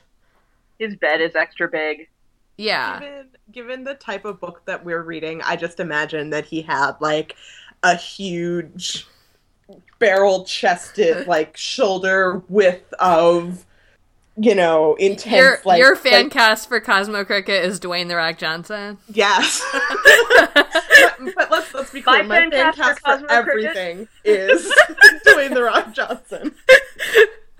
[0.78, 2.08] His bed is extra big.
[2.56, 3.00] Yeah.
[3.00, 6.92] given given the type of book that we're reading, I just imagine that he had
[7.00, 7.36] like
[7.82, 9.06] a huge
[9.98, 13.66] barrel chested like shoulder width of
[14.36, 18.16] you know intense Your, like your fan like, cast for Cosmo Cricket is Dwayne The
[18.16, 18.98] Rock Johnson.
[19.08, 23.42] yes but, but let's let's be clear My my, fan fan cast for for, Cosmo
[23.44, 23.76] Cricket?
[23.76, 24.62] everything is
[25.26, 26.54] Dwayne the Rock Johnson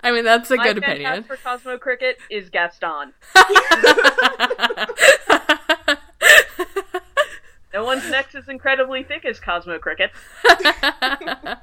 [0.03, 1.23] I mean, that's a My good fan opinion.
[1.23, 3.11] cast for Cosmo Cricket is Gaston.
[7.73, 10.09] No one's neck is incredibly thick as Cosmo Cricket.
[10.45, 11.57] By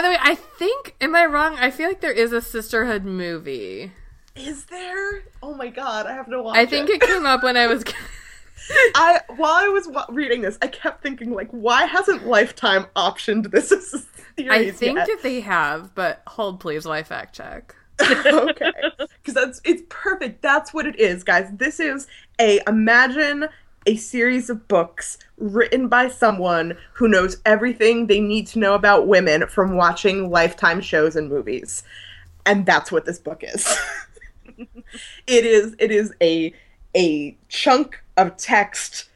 [0.00, 1.56] the way, I think, am I wrong?
[1.58, 3.90] I feel like there is a Sisterhood movie.
[4.36, 7.56] Is there oh my god I have to watch I think it came up when
[7.56, 7.84] I was.
[8.94, 13.50] I while I was wa- reading this, I kept thinking like, why hasn't Lifetime optioned
[13.50, 14.06] this as
[14.38, 15.08] a I think yet?
[15.22, 17.74] they have, but hold please while I fact check.
[18.02, 20.42] okay, because that's it's perfect.
[20.42, 21.48] That's what it is, guys.
[21.52, 22.06] This is
[22.38, 23.46] a imagine
[23.86, 29.06] a series of books written by someone who knows everything they need to know about
[29.06, 31.84] women from watching Lifetime shows and movies,
[32.44, 33.78] and that's what this book is.
[35.26, 36.52] it is it is a
[36.96, 39.10] a chunk of text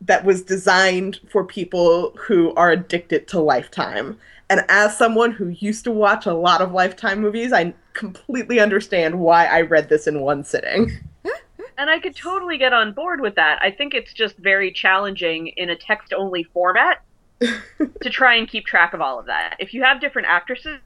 [0.00, 4.18] that was designed for people who are addicted to Lifetime.
[4.48, 9.18] And as someone who used to watch a lot of Lifetime movies, I completely understand
[9.18, 10.90] why I read this in one sitting.
[11.78, 13.58] And I could totally get on board with that.
[13.60, 17.02] I think it's just very challenging in a text only format
[17.40, 19.56] to try and keep track of all of that.
[19.58, 20.80] If you have different actresses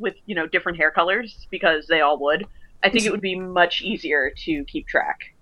[0.00, 2.44] with, you know, different hair colors, because they all would,
[2.84, 5.34] I think it would be much easier to keep track.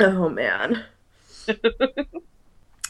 [0.00, 0.84] Oh man.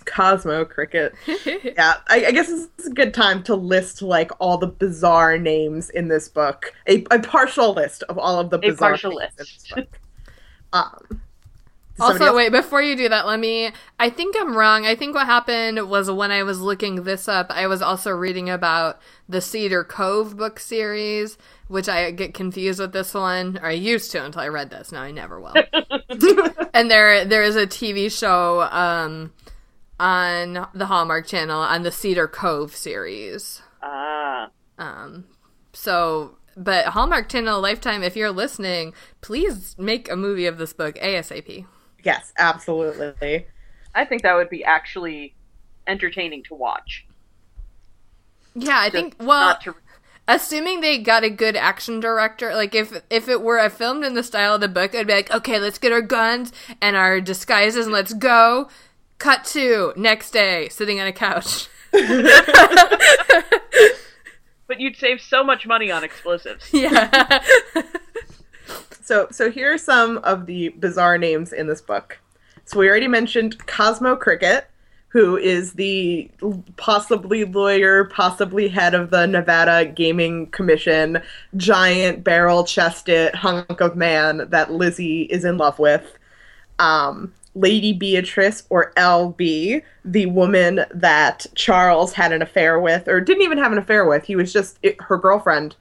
[0.05, 1.15] Cosmo Cricket.
[1.47, 5.91] Yeah, I, I guess it's a good time to list like all the bizarre names
[5.91, 6.73] in this book.
[6.89, 9.63] A, a partial list of all of the A bizarre partial names in list.
[9.63, 9.99] this book.
[10.73, 11.21] Um,
[11.99, 13.73] Also, else- wait, before you do that, let me.
[13.99, 14.87] I think I'm wrong.
[14.87, 18.49] I think what happened was when I was looking this up, I was also reading
[18.49, 21.37] about the Cedar Cove book series,
[21.69, 24.93] which I get confused with this one, or I used to until I read this.
[24.93, 25.55] Now I never will.
[26.75, 29.33] and there, there is a TV show um,
[29.99, 33.63] on the Hallmark Channel on the Cedar Cove series.
[33.83, 34.51] Ah.
[34.79, 35.27] Um,
[35.73, 40.97] so, but Hallmark Channel Lifetime, if you're listening, please make a movie of this book
[40.97, 41.67] ASAP.
[42.05, 43.47] Yes, absolutely.
[43.95, 45.35] I think that would be actually
[45.87, 47.07] entertaining to watch.
[48.55, 49.17] Yeah, I Just think.
[49.19, 49.75] Well, not to
[50.29, 54.15] assuming they got a good action director, like if if it were a filmed in
[54.15, 57.21] the style of the book, I'd be like, okay, let's get our guns and our
[57.21, 58.69] disguises and let's go.
[59.19, 61.69] Cut to next day, sitting on a couch.
[64.69, 66.69] But you'd save so much money on explosives.
[66.73, 67.43] yeah.
[69.03, 72.19] So, so here are some of the bizarre names in this book.
[72.65, 74.69] So we already mentioned Cosmo Cricket,
[75.17, 76.31] who is the
[76.77, 81.23] possibly lawyer, possibly head of the Nevada Gaming Commission,
[81.57, 86.19] giant barrel-chested hunk of man that Lizzie is in love with.
[86.79, 93.43] Um, Lady Beatrice, or LB, the woman that Charles had an affair with, or didn't
[93.43, 94.23] even have an affair with.
[94.27, 95.77] He was just it, her girlfriend,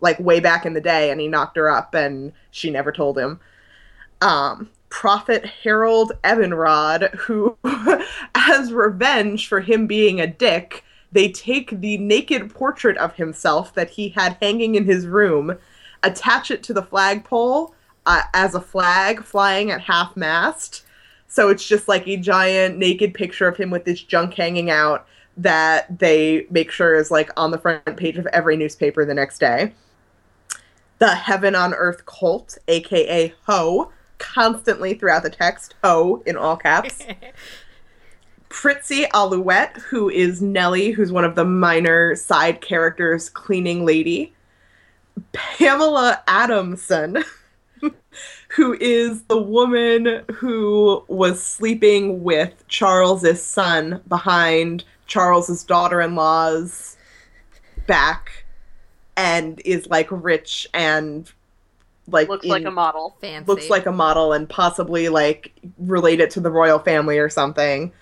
[0.00, 3.18] like way back in the day, and he knocked her up, and she never told
[3.18, 3.38] him.
[4.22, 7.56] Um, Prophet Harold Evanrod, who,
[8.34, 13.90] as revenge for him being a dick, they take the naked portrait of himself that
[13.90, 15.56] he had hanging in his room,
[16.02, 17.74] attach it to the flagpole
[18.06, 20.84] uh, as a flag flying at half mast.
[21.28, 25.06] So it's just like a giant naked picture of him with this junk hanging out
[25.36, 29.38] that they make sure is like on the front page of every newspaper the next
[29.38, 29.72] day.
[30.98, 37.02] The Heaven on Earth cult, aka Ho, constantly throughout the text, Ho in all caps.
[38.48, 44.32] Pritzy Alouette, who is Nellie, who's one of the minor side characters, cleaning lady.
[45.32, 47.24] Pamela Adamson,
[48.48, 56.96] who is the woman who was sleeping with Charles's son behind Charles's daughter-in-law's
[57.86, 58.44] back
[59.16, 61.30] and is like rich and
[62.10, 63.16] like Looks in- like a model.
[63.20, 63.46] Fancy.
[63.46, 67.92] looks like a model and possibly like related to the royal family or something.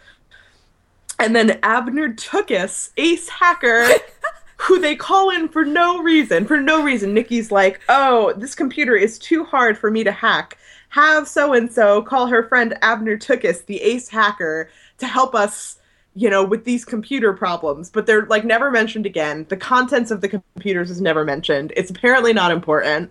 [1.18, 3.86] And then Abner Tookus, ace hacker,
[4.57, 6.44] who they call in for no reason.
[6.46, 7.14] For no reason.
[7.14, 10.59] Nikki's like, oh, this computer is too hard for me to hack.
[10.90, 15.78] Have so and so call her friend Abner Tookus, the ace hacker, to help us,
[16.14, 17.90] you know, with these computer problems.
[17.90, 19.46] But they're like never mentioned again.
[19.48, 21.72] The contents of the computers is never mentioned.
[21.76, 23.11] It's apparently not important.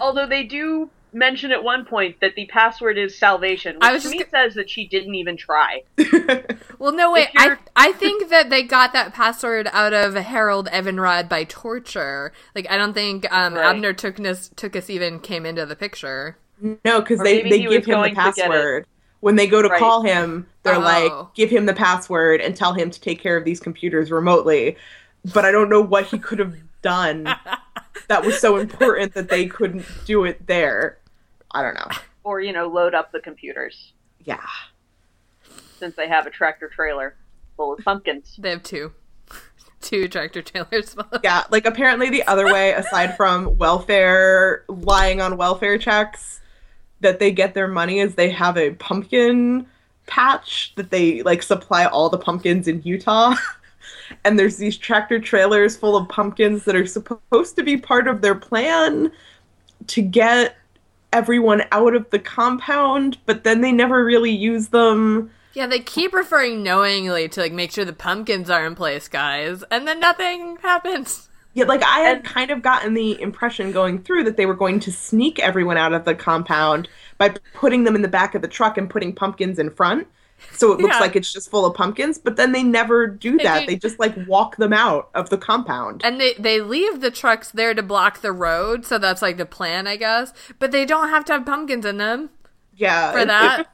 [0.00, 4.02] Although they do mention at one point that the password is salvation, which I was
[4.02, 5.82] to just me go- says that she didn't even try.
[6.78, 7.28] Well, no, wait.
[7.36, 12.32] I I think that they got that password out of Harold Evanrod by torture.
[12.56, 13.66] Like, I don't think um, Right.
[13.66, 16.36] Abner Tookus even came into the picture.
[16.84, 18.36] No, because they, they give him the going to get it.
[18.36, 18.86] password.
[19.20, 19.78] When they go to Right.
[19.78, 20.80] call him, they're Oh.
[20.80, 24.76] like, give him the password and tell him to take care of these computers remotely.
[25.32, 27.28] But I don't know what he could have done
[28.08, 30.98] that was so important that they couldn't do it there.
[31.52, 31.88] I don't know.
[32.24, 33.92] Or, you know, load up the computers,
[34.24, 34.40] Yeah.
[35.78, 37.16] since they have a tractor trailer
[37.56, 38.36] full of pumpkins.
[38.38, 38.92] They have two,
[39.80, 40.94] two tractor trailers.
[40.94, 46.40] full Yeah, like apparently the other way, aside from welfare, lying on welfare checks,
[47.00, 49.66] that they get their money is they have a pumpkin
[50.06, 53.34] patch that they like supply all the pumpkins in Utah.
[54.24, 58.20] and there's these tractor trailers full of pumpkins that are supposed to be part of
[58.20, 59.10] their plan
[59.88, 60.56] to get
[61.12, 65.30] everyone out of the compound, but then they never really use them.
[65.54, 69.62] Yeah, they keep referring knowingly to like make sure the pumpkins are in place, guys,
[69.70, 71.28] and then nothing happens.
[71.54, 74.80] Yeah, like I had kind of gotten the impression going through that they were going
[74.80, 76.88] to sneak everyone out of the compound
[77.18, 80.08] by putting them in the back of the truck and putting pumpkins in front.
[80.54, 81.00] So it looks Yeah.
[81.00, 83.60] like it's just full of pumpkins, but then they never do They that.
[83.60, 86.02] do- They just like walk them out of the compound.
[86.04, 89.46] And they they leave the trucks there to block the road, so that's like the
[89.46, 90.32] plan, I guess.
[90.58, 92.30] But they don't have to have pumpkins in them
[92.76, 93.60] yeah, for it- that.
[93.60, 93.68] it's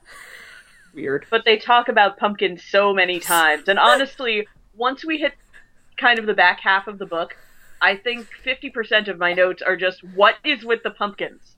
[0.94, 1.26] weird.
[1.30, 3.68] But they talk about pumpkins so many times.
[3.68, 5.34] And honestly, once we hit
[5.98, 7.36] kind of the back half of the book,
[7.82, 11.56] I think 50% of my notes are just what is with the pumpkins?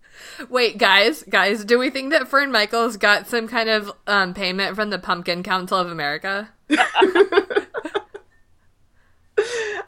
[0.48, 4.76] Wait, guys, guys, do we think that Fern Michaels got some kind of um, payment
[4.76, 6.50] from the Pumpkin Council of America?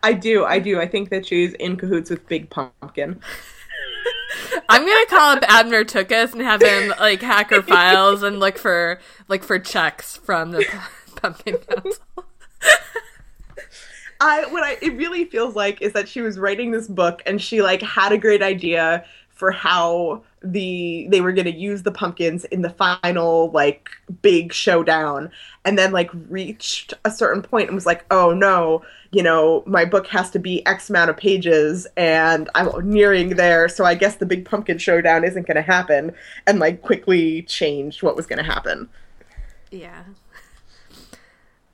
[0.03, 0.81] I do, I do.
[0.81, 3.21] I think that she's in cahoots with Big Pumpkin.
[4.69, 8.59] I'm gonna call up Abner Tookus and have him like hack her files and look
[8.59, 10.65] for like for checks from the
[11.17, 12.03] Pumpkin Council.
[14.21, 17.41] I what I it really feels like is that she was writing this book and
[17.41, 19.05] she like had a great idea
[19.43, 23.91] for how the they were going to use the pumpkins in the final like
[24.23, 25.29] big showdown
[25.65, 28.81] and then like reached a certain point and was like oh no
[29.11, 33.69] you know my book has to be x amount of pages and i'm nearing there
[33.69, 36.15] so i guess the big pumpkin showdown isn't going to happen
[36.47, 38.89] and like quickly changed what was going to happen
[39.73, 40.05] Yeah.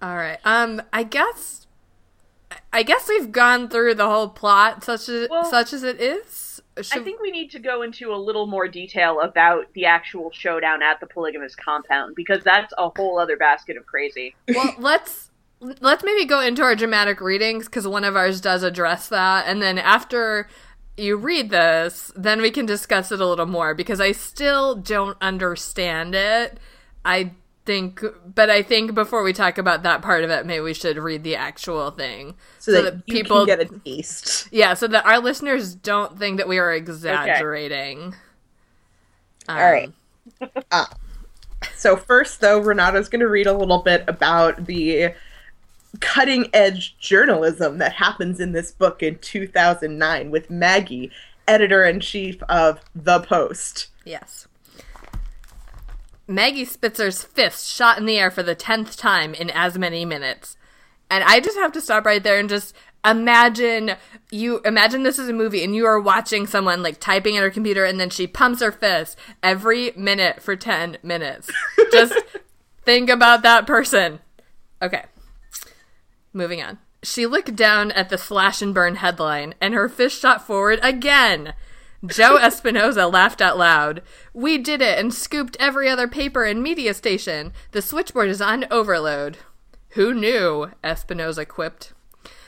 [0.00, 0.38] All right.
[0.44, 1.66] Um, I guess
[2.72, 6.47] I guess we've gone through the whole plot, such as Well, such as it is.
[6.92, 10.82] I think we need to go into a little more detail about the actual showdown
[10.82, 14.34] at the polygamous compound because that's a whole other basket of crazy.
[14.48, 19.08] well, let's let's maybe go into our dramatic readings because one of ours does address
[19.08, 20.48] that, and then after
[20.96, 25.16] you read this, then we can discuss it a little more because I still don't
[25.20, 26.58] understand it.
[27.04, 27.32] I
[27.68, 28.02] think,
[28.34, 31.22] but I think before we talk about that part of it, maybe we should read
[31.22, 34.48] the actual thing so, that, you people can get a taste.
[34.50, 38.14] Yeah, so that our listeners don't think that we are exaggerating.
[39.48, 39.92] Um, All right.
[41.74, 45.12] So first, though, Renata's going to read a little bit about the
[46.00, 51.10] cutting edge journalism that happens in this book in 2009 with Maggie,
[51.48, 53.88] editor in chief of The Post.
[54.04, 54.47] Yes.
[56.28, 60.58] Maggie Spitzer's fist shot in the air for the tenth time in as many minutes.
[61.10, 63.92] And I just have to stop right there and just imagine
[64.30, 67.50] you imagine this is a movie and you are watching someone like typing at her
[67.50, 71.50] computer and then she pumps her fist every minute for 10 minutes.
[71.92, 72.14] Just
[72.84, 74.20] think about that person.
[74.82, 75.04] Okay.
[76.34, 76.78] Moving on.
[77.02, 81.54] She looked down at the slash and burn headline and her fist shot forward again.
[82.06, 84.02] Joe Espinosa laughed out loud.
[84.32, 87.52] We did it and scooped every other paper and media station.
[87.72, 89.38] The switchboard is on overload.
[89.90, 90.70] Who knew?
[90.84, 91.92] Espinosa quipped.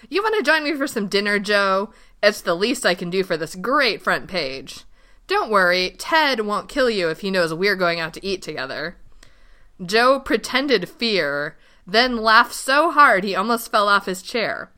[0.08, 1.92] You want to join me for some dinner, Joe?
[2.22, 4.84] It's the least I can do for this great front page.
[5.26, 8.96] Don't worry, Ted won't kill you if he knows we're going out to eat together.
[9.84, 14.70] Joe pretended fear, then laughed so hard he almost fell off his chair.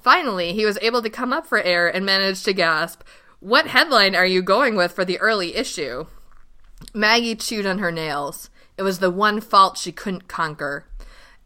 [0.00, 3.02] Finally, he was able to come up for air and managed to gasp,
[3.40, 6.06] What headline are you going with for the early issue?
[6.92, 8.50] Maggie chewed on her nails.
[8.76, 10.86] It was the one fault she couldn't conquer.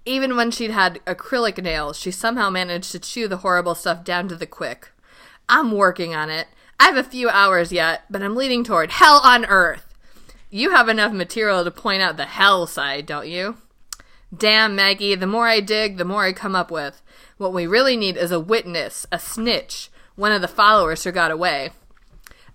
[0.06, 4.26] Even when she'd had acrylic nails, she somehow managed to chew the horrible stuff down
[4.28, 4.90] to the quick.
[5.50, 6.48] I'm working on it.
[6.80, 9.94] I have a few hours yet, but I'm leaning toward hell on earth.
[10.48, 13.58] You have enough material to point out the hell side, don't you?
[14.34, 17.02] Damn, Maggie, the more I dig, the more I come up with.
[17.36, 21.30] What we really need is a witness, a snitch, one of the followers who got
[21.30, 21.70] away.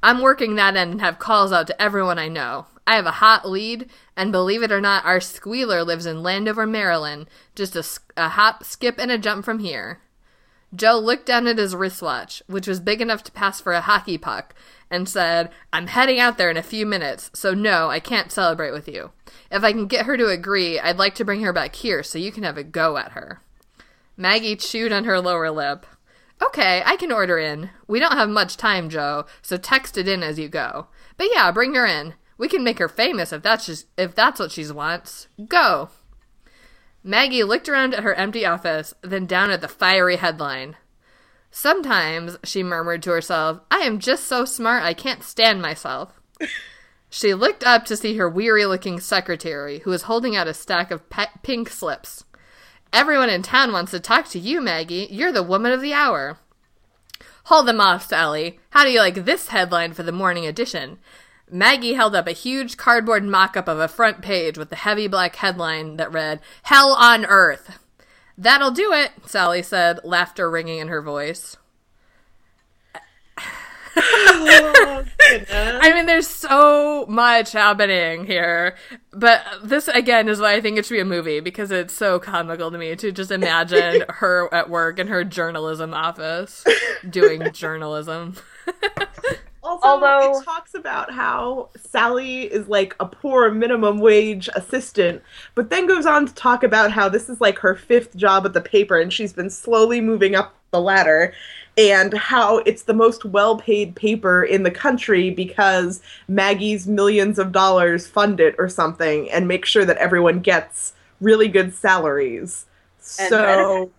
[0.02, 2.68] I'm working that end and have calls out to everyone I know.
[2.86, 6.66] I have a hot lead, and believe it or not, our squealer lives in Landover,
[6.66, 7.86] Maryland, just a,
[8.16, 10.00] a hop, skip, and a jump from here.
[10.76, 14.18] Joe looked down at his wristwatch, which was big enough to pass for a hockey
[14.18, 14.54] puck,
[14.90, 18.72] and said, I'm heading out there in a few minutes, so no, I can't celebrate
[18.72, 19.12] with you.
[19.52, 22.18] If I can get her to agree, I'd like to bring her back here so
[22.18, 23.42] you can have a go at her.
[24.16, 25.86] Maggie chewed on her lower lip.
[26.42, 27.72] Okay, I can order in.
[27.88, 30.88] We don't have much time, Joe, so text it in as you go.
[31.18, 32.14] But yeah, bring her in.
[32.38, 35.28] We can make her famous if that's just, if that's what she wants.
[35.48, 35.90] Go.
[37.04, 40.76] Maggie looked around at her empty office, then down at the fiery headline.
[41.50, 46.20] Sometimes, she murmured to herself, I am just so smart I can't stand myself.
[47.10, 50.92] she looked up to see her weary looking secretary, who was holding out a stack
[50.92, 52.26] of pe- pink slips.
[52.94, 55.08] Everyone in town wants to talk to you, Maggie.
[55.10, 56.38] You're the woman of the hour.
[57.46, 58.60] Hold them off, Sally.
[58.72, 61.00] How do you like this headline for the morning edition?
[61.50, 65.08] Maggie held up a huge cardboard mock up of a front page with the heavy
[65.08, 67.80] black headline that read, Hell on Earth.
[68.38, 71.56] That'll do it, Sally said, laughter ringing in her voice.
[73.98, 75.06] Oh.
[75.30, 78.76] I mean, there's so much happening here,
[79.12, 82.20] but this again is why I think it should be a movie because it's so
[82.20, 86.64] comical to me to just imagine her at work in her journalism office
[87.10, 88.36] doing journalism.
[89.64, 95.22] Also, Although- it talks about how Sally is like a poor minimum wage assistant,
[95.56, 98.54] but then goes on to talk about how this is like her fifth job at
[98.54, 101.34] the paper and she's been slowly moving up the ladder,
[101.78, 107.52] and how it's the most well paid paper in the country because Maggie's millions of
[107.52, 112.66] dollars fund it or something and make sure that everyone gets really good salaries.
[113.20, 113.92] And so, benefits.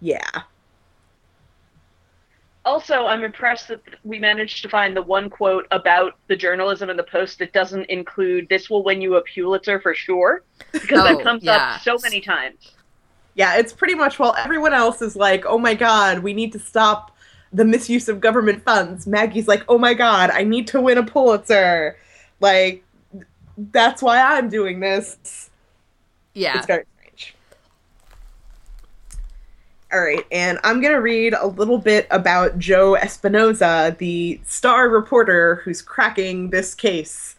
[0.00, 0.42] yeah.
[2.64, 6.96] Also, I'm impressed that we managed to find the one quote about the journalism in
[6.96, 11.04] the Post that doesn't include "This will win you a Pulitzer for sure," because Oh,
[11.04, 11.56] that comes yeah.
[11.56, 12.76] up so many times.
[13.34, 16.58] Yeah, it's pretty much while everyone else is like, oh my god, we need to
[16.58, 17.16] stop
[17.52, 19.06] the misuse of government funds.
[19.06, 21.96] Maggie's like, oh my god, I need to win a Pulitzer.
[22.40, 22.84] Like,
[23.56, 25.50] that's why I'm doing this.
[26.34, 26.56] Yeah.
[26.56, 27.34] It's very strange.
[29.92, 34.88] All right, and I'm going to read a little bit about Joe Espinosa, the star
[34.88, 37.29] reporter who's cracking this case,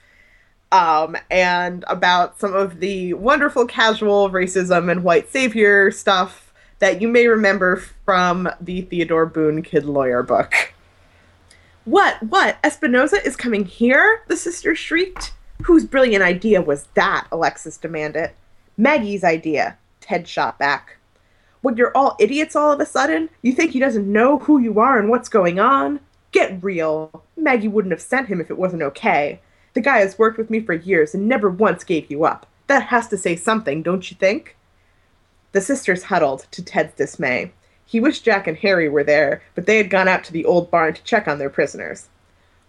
[0.72, 7.08] um, and about some of the wonderful casual racism and white savior stuff that you
[7.08, 10.74] may remember from the Theodore Boone Kid Lawyer book.
[11.86, 12.22] What?
[12.24, 12.58] What?
[12.64, 14.24] Espinosa is coming here?
[14.28, 15.34] The sister shrieked.
[15.64, 17.28] Whose brilliant idea was that?
[17.32, 18.32] Alexis demanded.
[18.78, 20.98] Maggie's idea, Ted shot back.
[21.62, 23.30] What, you're all idiots all of a sudden?
[23.44, 26.00] You think he doesn't know who you are and what's going on?
[26.32, 27.24] Get real.
[27.38, 29.40] Maggie wouldn't have sent him if it wasn't okay.
[29.74, 32.46] The guy has worked with me for years and never once gave you up.
[32.68, 34.58] That has to say something, don't you think?
[35.54, 37.52] The sisters huddled, to Ted's dismay.
[37.86, 40.72] He wished Jack and Harry were there, but they had gone out to the old
[40.72, 42.08] barn to check on their prisoners.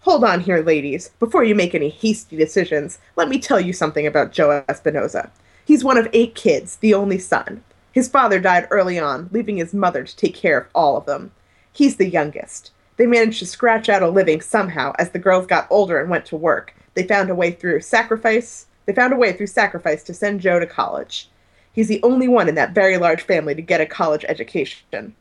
[0.01, 1.11] Hold on here, ladies.
[1.19, 5.31] Before you make any hasty decisions, let me tell you something about Joe Espinosa.
[5.63, 7.63] He's one of eight kids, the only son.
[7.93, 11.31] His father died early on, leaving his mother to take care of all of them.
[11.71, 12.71] He's the youngest.
[12.97, 16.25] They managed to scratch out a living somehow as the girls got older and went
[16.25, 16.75] to work.
[16.93, 18.67] They found a way through sacrifice.
[18.85, 21.29] They found a way through sacrifice to send Joe to college.
[21.71, 25.15] He's the only one in that very large family to get a college education.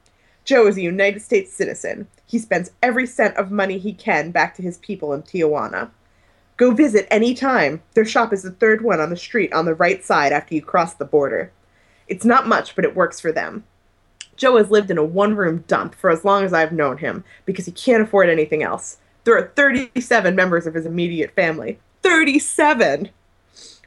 [0.45, 2.09] Joe is a United States citizen.
[2.27, 5.91] He spends every cent of money he can back to his people in Tijuana.
[6.57, 7.83] Go visit any time.
[7.95, 10.63] Their shop is the third one on the street on the right side after you
[10.63, 11.53] cross the border.
[12.09, 13.65] It's not much, but it works for them.
[14.37, 17.25] Joe has lived in a one room dump for as long as I've known him
[17.47, 18.99] because he can't afford anything else.
[19.25, 21.79] There are 37 members of his immediate family.
[22.03, 23.11] 37!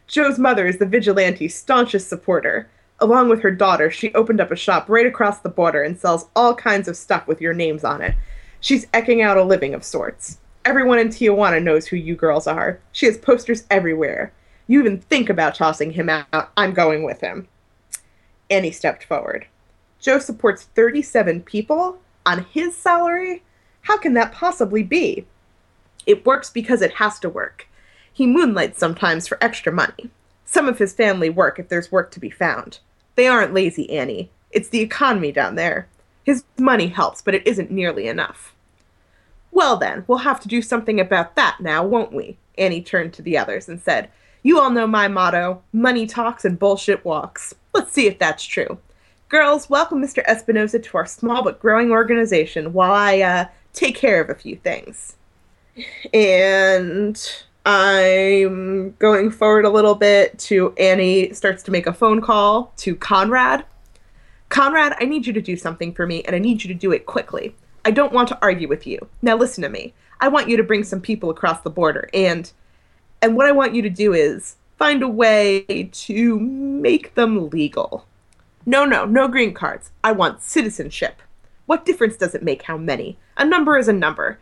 [0.08, 2.70] Joe's mother is the vigilante's staunchest supporter.
[3.00, 6.28] Along with her daughter, she opened up a shop right across the border and sells
[6.36, 8.16] all kinds of stuff with your names on it.
[8.62, 10.38] She's eking out a living of sorts.
[10.64, 12.80] Everyone in Tijuana knows who you girls are.
[12.94, 14.32] She has posters everywhere.
[14.68, 17.48] You even think about tossing him out, I'm going with him.
[18.50, 19.48] Annie stepped forward.
[20.00, 23.44] Joe supports 37 people on his salary?
[23.86, 25.28] How can that possibly be?
[26.08, 27.68] It works because it has to work.
[28.12, 30.10] He moonlights sometimes for extra money.
[30.44, 32.80] Some of his family work if there's work to be found.
[33.14, 34.32] They aren't lazy, Annie.
[34.50, 35.88] It's the economy down there.
[36.24, 38.56] His money helps, but it isn't nearly enough.
[39.52, 42.38] Well, then, we'll have to do something about that now, won't we?
[42.58, 44.10] Annie turned to the others and said,
[44.42, 47.54] You all know my motto money talks and bullshit walks.
[47.76, 48.80] Let's see if that's true.
[49.30, 50.24] Girls, welcome Mr.
[50.26, 54.56] Espinosa to our small but growing organization while I uh, take care of a few
[54.56, 55.16] things.
[56.14, 57.22] And
[57.66, 62.96] I'm going forward a little bit to Annie starts to make a phone call to
[62.96, 63.66] Conrad.
[64.50, 66.92] Conrad, I need you to do something for me, and I need you to do
[66.92, 67.56] it quickly.
[67.84, 69.08] I don't want to argue with you.
[69.22, 69.94] Now listen to me.
[70.22, 72.52] I want you to bring some people across the border, and
[73.22, 78.06] and what I want you to do is find a way to make them legal.
[78.66, 79.92] No, no, no green cards.
[80.04, 81.22] I want citizenship.
[81.66, 83.18] What difference does it make how many?
[83.38, 84.40] A number is a number.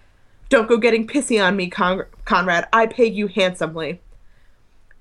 [0.49, 2.67] Don't go getting pissy on me, Con- Conrad.
[2.73, 4.01] I pay you handsomely.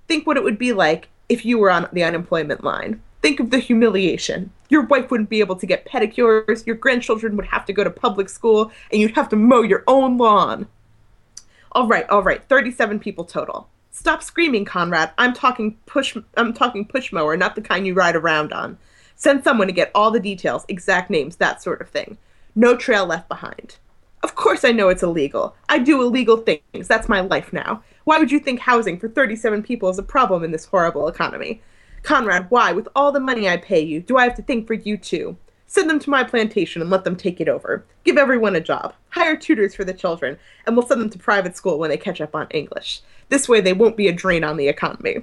[0.09, 3.03] Think what it would be like if you were on the unemployment line.
[3.23, 4.53] Think of the humiliation.
[4.69, 7.91] Your wife wouldn't be able to get pedicures, your grandchildren would have to go to
[7.91, 10.67] public school, and you'd have to mow your own lawn.
[11.73, 13.69] All right, all right, 37 people total.
[13.91, 15.13] Stop screaming, Conrad.
[15.19, 18.79] I'm talking push I'm talking push mower, not the kind you ride around on.
[19.23, 22.19] Send someone to get all the details, exact names, that sort of thing.
[22.57, 23.77] No trail left behind.
[24.25, 25.55] Of course I know it's illegal.
[25.69, 26.89] I do illegal things.
[26.89, 27.85] That's my life now.
[28.03, 31.63] Why would you think housing for 37 people is a problem in this horrible economy?
[32.03, 34.75] Conrad, why, with all the money I pay you, do I have to think for
[34.75, 35.37] you too?
[35.69, 37.85] Send them to my plantation and let them take it over.
[38.03, 38.93] Give everyone a job.
[39.11, 42.21] Hire tutors for the children, and we'll send them to private school when they catch
[42.21, 43.03] up on English.
[43.29, 45.19] This way they won't be a drain on the economy.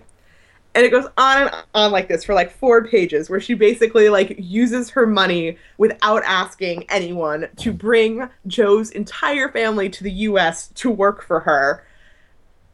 [0.75, 4.09] And it goes on and on like this for like four pages, where she basically
[4.09, 10.67] like uses her money without asking anyone to bring Joe's entire family to the US
[10.75, 11.83] to work for her.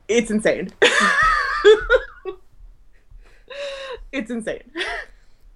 [0.07, 0.69] It's insane.
[4.11, 4.63] it's insane.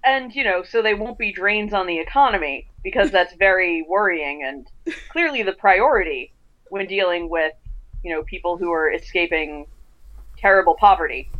[0.02, 4.42] And, you know, so they won't be drains on the economy because that's very worrying
[4.44, 4.66] and
[5.10, 6.32] clearly the priority
[6.70, 7.52] when dealing with,
[8.02, 9.66] you know, people who are escaping
[10.38, 11.30] terrible poverty.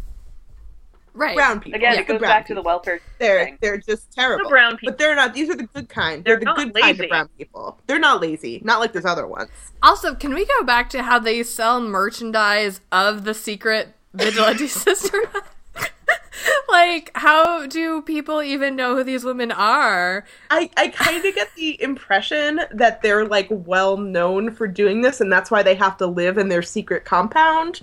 [1.15, 1.35] Right.
[1.37, 1.77] Brown people.
[1.77, 2.71] Again, Yeah, it goes brown back to the people.
[2.71, 3.59] welfare They're thing.
[3.61, 4.45] they're just terrible.
[4.45, 4.93] The brown people.
[4.93, 5.35] But they're not.
[5.35, 6.25] These are the good kind.
[6.25, 7.05] They're, They're the not good kind lazy.
[7.05, 7.79] of brown people.
[7.87, 8.61] They're not lazy.
[8.65, 9.51] Not like those other ones.
[9.83, 15.43] Also, can we go back to how they sell merchandise of the secret vigilante sisterhood?
[16.69, 20.25] like, how do people even know who these women are?
[20.51, 25.21] I, I kind of get the impression that they're like well known for doing this,
[25.21, 27.81] and that's why they have to live in their secret compound.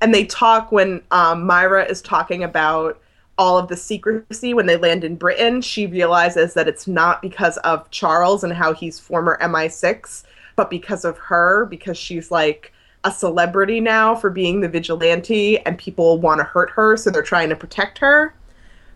[0.00, 3.00] And they talk when um, Myra is talking about
[3.36, 5.60] all of the secrecy when they land in Britain.
[5.60, 10.24] She realizes that it's not because of Charles and how he's former MI6,
[10.56, 12.72] but because of her, because she's like
[13.04, 17.22] a celebrity now for being the vigilante, and people want to hurt her, so they're
[17.22, 18.34] trying to protect her.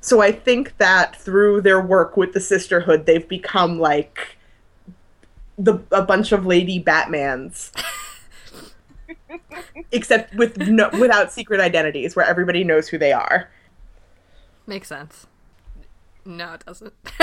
[0.01, 4.37] So I think that through their work with the Sisterhood, they've become like
[5.59, 7.73] the a bunch of lady Batmans.
[9.93, 13.51] Except with no, without secret identities, where everybody knows who they are.
[14.67, 15.27] Makes sense.
[16.25, 16.93] No, it doesn't.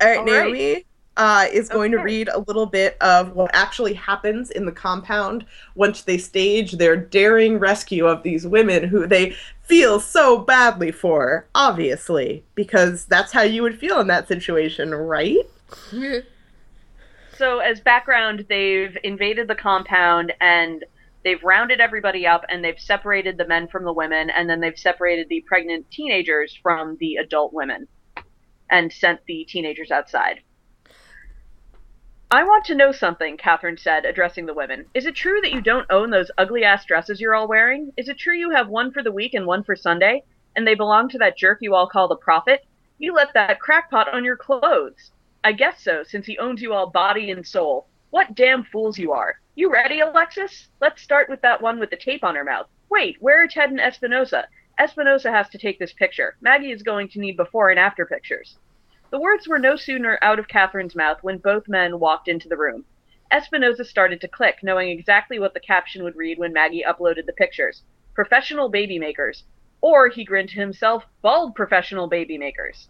[0.00, 0.24] All right, All right.
[0.24, 0.84] Naomi
[1.16, 5.44] uh, is going to read a little bit of what actually happens in the compound
[5.74, 11.46] once they stage their daring rescue of these women who they feel so badly for,
[11.54, 15.46] obviously, because that's how you would feel in that situation, right?
[17.36, 20.84] So, as background, they've invaded the compound and
[21.24, 24.78] they've rounded everybody up and they've separated the men from the women and then they've
[24.78, 27.88] separated the pregnant teenagers from the adult women
[28.70, 30.40] and sent the teenagers outside.
[32.30, 34.86] I want to know something, Kathryn said, addressing the women.
[34.94, 37.92] Is it true that you don't own those ugly ass dresses you're all wearing?
[37.96, 40.22] Is it true you have one for the week and one for Sunday?
[40.54, 42.64] And they belong to that jerk you all call the prophet?
[42.98, 45.12] You let that crackpot on your clothes.
[45.46, 47.86] I guess so, since he owns you all body and soul.
[48.08, 49.38] What damn fools you are.
[49.54, 50.68] You ready, Alexis?
[50.80, 52.66] Let's start with that one with the tape on her mouth.
[52.90, 54.48] Wait, where are Ted and Espinosa?
[54.78, 56.38] Espinosa has to take this picture.
[56.40, 58.56] Maggie is going to need before and after pictures.
[59.10, 62.56] The words were no sooner out of Kathryn's mouth when both men walked into the
[62.56, 62.86] room.
[63.30, 67.34] Espinosa started to click, knowing exactly what the caption would read when Maggie uploaded the
[67.34, 67.82] pictures.
[68.14, 69.44] Professional baby makers.
[69.82, 72.88] Or, he grinned to himself, bald professional baby makers.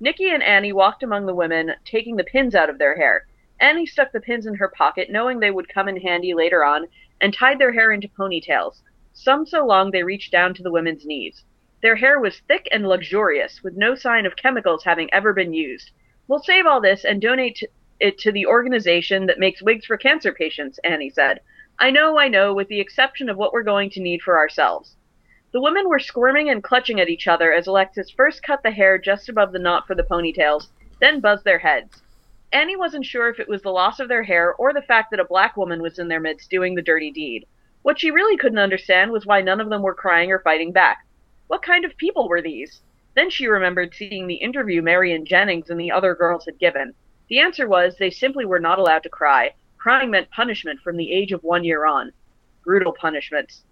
[0.00, 3.26] Nikki and Annie walked among the women, taking the pins out of their hair.
[3.58, 6.86] Annie stuck the pins in her pocket, knowing they would come in handy later on,
[7.20, 8.82] and tied their hair into ponytails,
[9.12, 11.42] some so long they reached down to the women's knees.
[11.82, 15.90] Their hair was thick and luxurious, with no sign of chemicals having ever been used.
[16.28, 17.60] We'll save all this and donate
[17.98, 21.40] it to the organization that makes wigs for cancer patients, Annie said.
[21.80, 24.94] I know, I know, with the exception of what we're going to need for ourselves.
[25.50, 28.98] The women were squirming and clutching at each other as Alexis first cut the hair
[28.98, 30.68] just above the knot for the ponytails,
[31.00, 32.02] then buzzed their heads.
[32.52, 35.20] Annie wasn't sure if it was the loss of their hair or the fact that
[35.20, 37.46] a black woman was in their midst doing the dirty deed.
[37.80, 41.06] What she really couldn't understand was why none of them were crying or fighting back.
[41.46, 42.82] What kind of people were these?
[43.14, 46.94] Then she remembered seeing the interview Marion Jennings and the other girls had given.
[47.28, 49.54] The answer was they simply were not allowed to cry.
[49.78, 52.12] Crying meant punishment from the age of one year on.
[52.64, 53.64] Brutal punishments.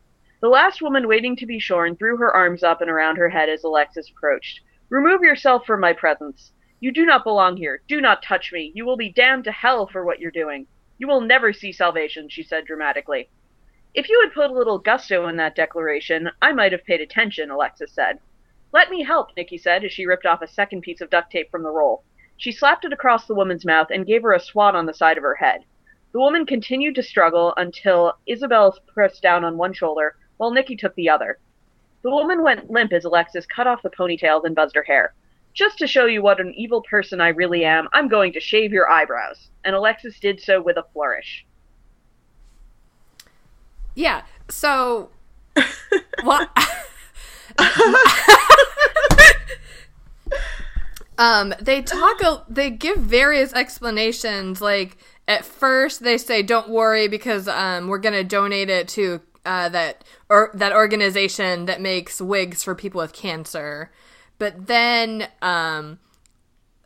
[0.43, 3.49] The last woman waiting to be shorn threw her arms up and around her head
[3.49, 4.61] as Alexis approached.
[4.91, 6.53] Remove yourself from my presence.
[6.79, 7.81] You do not belong here.
[7.89, 8.71] Do not touch me.
[8.75, 10.67] You will be damned to hell for what you're doing.
[10.99, 13.31] You will never see salvation, she said dramatically.
[13.95, 17.51] If you had put a little gusto in that declaration, I might have paid attention,
[17.51, 18.19] Alexis said.
[18.73, 21.51] Let me help, Nikki said as she ripped off a second piece of duct tape
[21.51, 22.05] from the roll.
[22.37, 25.17] She slapped it across the woman's mouth and gave her a swat on the side
[25.17, 25.65] of her head.
[26.13, 30.95] The woman continued to struggle until Isabel pressed down on one shoulder while Nikki took
[30.95, 31.39] the other.
[32.03, 35.13] The woman went limp as Alexis cut off the ponytails and buzzed her hair.
[35.55, 38.73] Just to show you what an evil person I really am, I'm going to shave
[38.73, 39.49] your eyebrows.
[39.65, 41.47] And Alexis did so with a flourish.
[43.95, 44.23] Yeah.
[44.49, 45.11] So
[46.23, 46.51] what
[51.19, 57.09] Um they talk a, they give various explanations like at first they say don't worry
[57.09, 62.21] because um we're going to donate it to uh that or that organization that makes
[62.21, 63.91] wigs for people with cancer.
[64.39, 65.99] But then um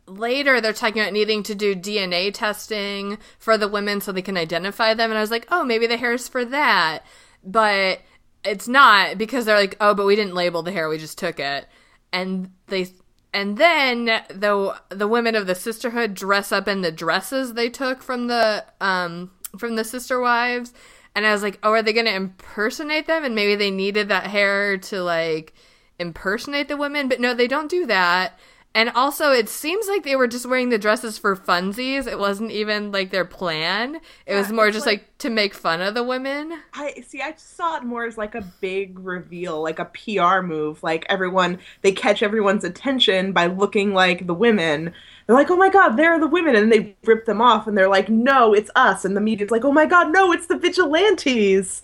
[0.05, 4.37] later they're talking about needing to do DNA testing for the women so they can
[4.37, 7.05] identify them and I was like, "Oh, maybe the hair is for that."
[7.43, 8.01] But
[8.43, 11.39] it's not because they're like, "Oh, but we didn't label the hair, we just took
[11.39, 11.67] it."
[12.13, 12.87] And they
[13.33, 18.03] and then the the women of the sisterhood dress up in the dresses they took
[18.03, 20.73] from the um from the sister wives
[21.15, 24.09] and I was like, "Oh, are they going to impersonate them and maybe they needed
[24.09, 25.53] that hair to like
[25.99, 28.39] impersonate the women?" But no, they don't do that.
[28.73, 32.07] And also, it seems like they were just wearing the dresses for funsies.
[32.07, 33.99] It wasn't even like their plan.
[34.25, 36.53] It was more just like- like, to make fun of the women.
[36.73, 37.21] I see.
[37.21, 40.81] I saw it more as like a big reveal, like a PR move.
[40.83, 44.93] Like everyone, they catch everyone's attention by looking like the women.
[45.25, 47.89] They're like, "Oh my god, they're the women," and they rip them off, and they're
[47.89, 51.81] like, "No, it's us." And the media's like, "Oh my god, no, it's the vigilantes."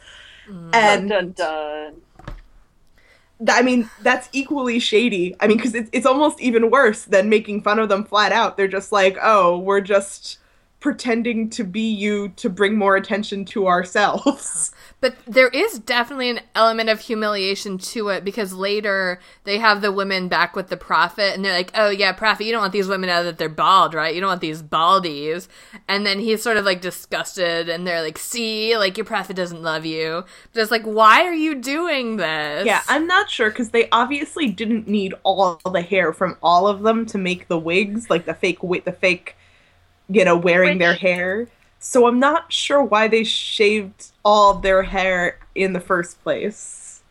[0.49, 2.01] Mm, and dun dun.
[3.49, 5.35] I mean, that's equally shady.
[5.39, 8.57] I mean, because it's it's almost even worse than making fun of them flat out.
[8.57, 10.39] They're just like, "Oh, we're just
[10.79, 14.71] pretending to be you to bring more attention to ourselves.
[15.07, 19.91] But there is definitely an element of humiliation to it because later they have the
[19.91, 22.89] women back with the prophet and they're like, oh, yeah, prophet, you don't want these
[22.89, 24.13] women out that they're bald, right?
[24.13, 25.47] You don't want these baldies.
[25.87, 29.63] And then he's sort of like disgusted and they're like, see, like your prophet doesn't
[29.63, 30.25] love you.
[30.51, 32.65] But it's like, why are you doing this?
[32.65, 36.81] Yeah, I'm not sure because they obviously didn't need all the hair from all of
[36.81, 39.35] them to make the wigs, like the fake the fake,
[40.09, 41.47] you know, wearing their hair.
[41.79, 47.01] So I'm not sure why they shaved all of their hair in the first place.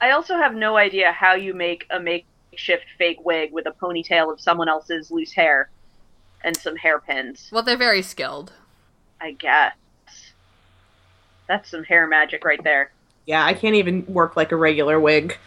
[0.00, 4.32] I also have no idea how you make a makeshift fake wig with a ponytail
[4.32, 5.70] of someone else's loose hair
[6.42, 7.48] and some hairpins.
[7.52, 8.52] Well, they're very skilled.
[9.20, 9.74] I guess.
[11.46, 12.90] That's some hair magic right there.
[13.26, 15.38] Yeah, I can't even work like a regular wig.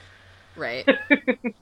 [0.55, 0.87] Right.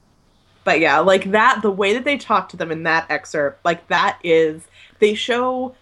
[0.66, 3.88] But yeah, like that, the way that they talk to them in that excerpt, like
[3.88, 4.64] that is,
[5.00, 5.76] they show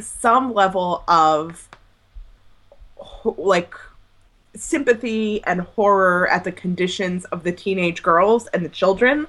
[0.00, 1.68] some level of
[3.36, 3.74] like
[4.54, 9.26] sympathy and horror at the conditions of the teenage girls and the children,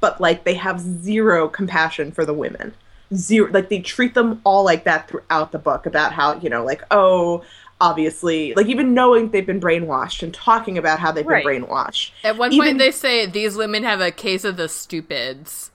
[0.00, 2.74] but like they have zero compassion for the women.
[3.14, 6.64] Zero, like they treat them all like that throughout the book about how, you know,
[6.64, 7.44] like, oh,
[7.80, 11.44] obviously, like even knowing they've been brainwashed and talking about how they've Right.
[11.44, 14.68] been brainwashed At one Even- point, they say these women have a case of the
[14.68, 15.70] stupids.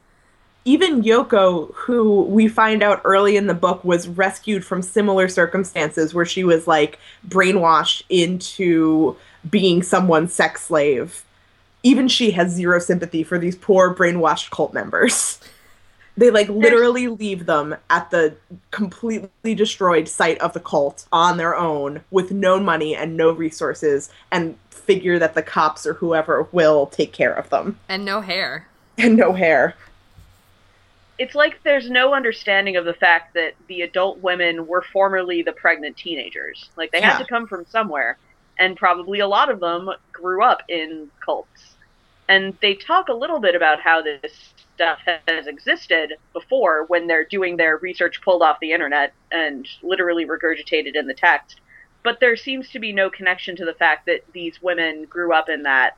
[0.65, 6.13] Even Yoko, who we find out early in the book was rescued from similar circumstances
[6.13, 9.15] where she was like brainwashed into
[9.49, 11.23] being someone's sex slave,
[11.81, 15.39] even she has zero sympathy for these poor brainwashed cult members.
[16.17, 18.35] They like literally leave them at the
[18.71, 24.09] completely destroyed site of the cult on their own with no money and no resources
[24.29, 28.67] and figure that the cops or whoever will take care of them And no hair.
[28.97, 29.75] and no hair.
[31.19, 35.53] It's like there's no understanding of the fact that the adult women were formerly the
[35.53, 36.71] pregnant teenagers.
[36.77, 37.11] Like they Yeah.
[37.11, 38.19] had to come from somewhere,
[38.59, 41.77] and probably a lot of them grew up in cults.
[42.29, 47.27] And they talk a little bit about how this stuff has existed before when they're
[47.29, 51.61] doing their research pulled off the internet and literally regurgitated in the text.
[52.03, 55.49] But there seems to be no connection to the fact that these women grew up
[55.49, 55.97] in that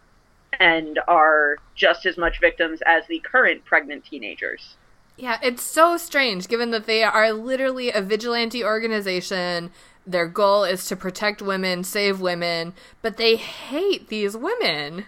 [0.59, 4.77] and are just as much victims as the current pregnant teenagers.
[5.17, 9.71] Yeah, it's so strange given that they are literally a vigilante organization.
[10.07, 15.05] Their goal is to protect women, save women, but they hate these women.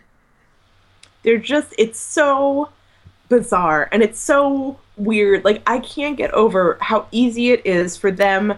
[1.23, 2.69] they're just it's so
[3.29, 8.11] bizarre and it's so weird like i can't get over how easy it is for
[8.11, 8.53] them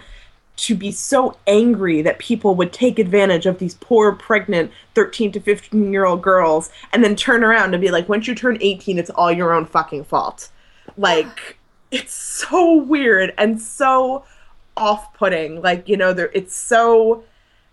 [0.58, 5.40] to be so angry that people would take advantage of these poor pregnant 13 to
[5.40, 8.98] 15 year old girls and then turn around and be like once you turn 18
[8.98, 10.50] it's all your own fucking fault
[10.98, 11.58] like
[11.92, 14.24] it's so weird and so
[14.78, 17.24] off-putting like you know there it's so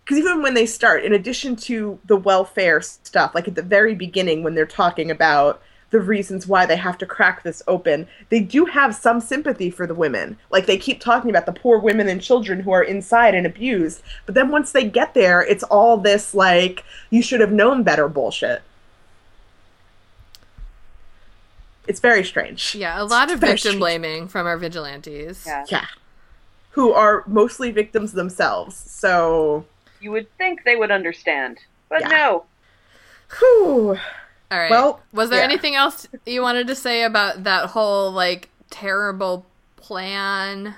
[0.05, 3.95] because even when they start, in addition to the welfare stuff, like at the very
[3.95, 8.41] beginning when they're talking about the reasons why they have to crack this open, they
[8.41, 10.37] do have some sympathy for the women.
[10.51, 14.03] Like they keep talking about the poor women and children who are inside and abused.
[14.27, 18.09] But then once they get there, it's all this like, you should have known better
[18.09, 18.63] bullshit.
[21.87, 22.75] It's very strange.
[22.75, 23.79] Yeah, a lot of victim strange.
[23.79, 25.45] blaming from our vigilantes.
[25.47, 25.65] Yeah.
[25.69, 25.87] Yeah.
[26.71, 28.77] Who are mostly victims themselves.
[28.77, 29.67] So,
[30.01, 31.59] You would think they would understand,
[31.89, 32.09] but Yeah.
[32.09, 32.45] no.
[33.39, 33.99] whew.
[34.51, 34.71] All right.
[34.71, 35.45] Well, was there yeah.
[35.45, 40.75] anything else you wanted to say about that whole like terrible plan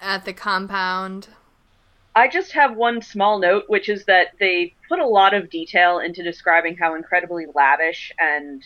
[0.00, 1.28] at the compound?
[2.16, 5.98] I just have one small note, which is that they put a lot of detail
[5.98, 8.64] into describing how incredibly lavish and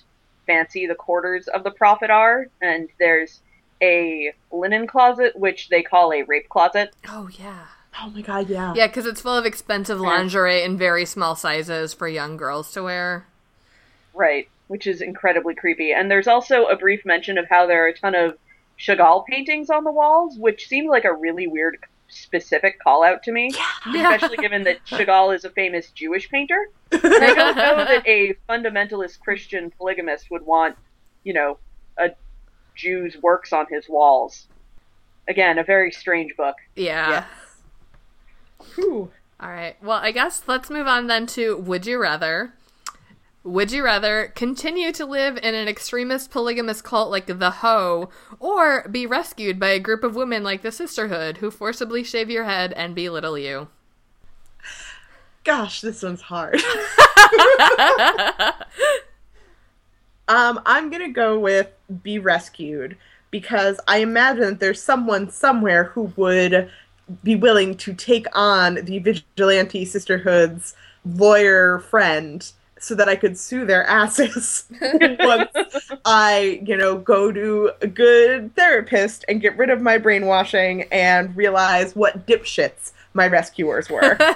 [0.48, 2.48] fancy the quarters of the prophet are.
[2.60, 3.42] And there's
[3.80, 6.96] a linen closet, which they call a rape closet.
[7.06, 7.66] Oh yeah.
[8.00, 8.74] Oh my god, yeah.
[8.74, 12.82] Yeah, because it's full of expensive lingerie in very small sizes for young girls to
[12.82, 13.26] wear.
[14.14, 15.92] Right, which is incredibly creepy.
[15.92, 18.38] And there's also a brief mention of how there are a ton of
[18.78, 21.78] Chagall paintings on the walls, which seemed like a really weird
[22.08, 23.52] specific call out to me.
[23.86, 26.68] Especially given that Chagall is a famous Jewish painter.
[26.90, 30.76] And I don't know that a fundamentalist Christian polygamist would want,
[31.24, 31.58] you know,
[31.98, 32.10] a
[32.74, 34.46] Jew's works on his walls.
[35.28, 36.56] Again, a very strange book.
[36.74, 37.10] Yeah.
[37.10, 37.24] Yeah.
[38.74, 39.10] Whew.
[39.40, 39.76] All right.
[39.82, 42.54] Well, I guess let's move on then to Would You Rather?
[43.48, 48.86] Would you rather continue to live in an extremist polygamous cult like the Ho, or
[48.90, 52.74] be rescued by a group of women like the Sisterhood who forcibly shave your head
[52.74, 53.68] and belittle you?
[55.44, 56.56] Gosh, this one's hard.
[60.28, 61.70] um, I'm gonna go with
[62.02, 62.98] be rescued
[63.30, 66.70] because I imagine that there's someone somewhere who would
[67.24, 70.76] be willing to take on the vigilante sisterhood's
[71.06, 75.50] lawyer friend so that I could sue their asses once
[76.04, 81.36] I, you know, go to a good therapist and get rid of my brainwashing and
[81.36, 84.16] realize what dipshits my rescuers were.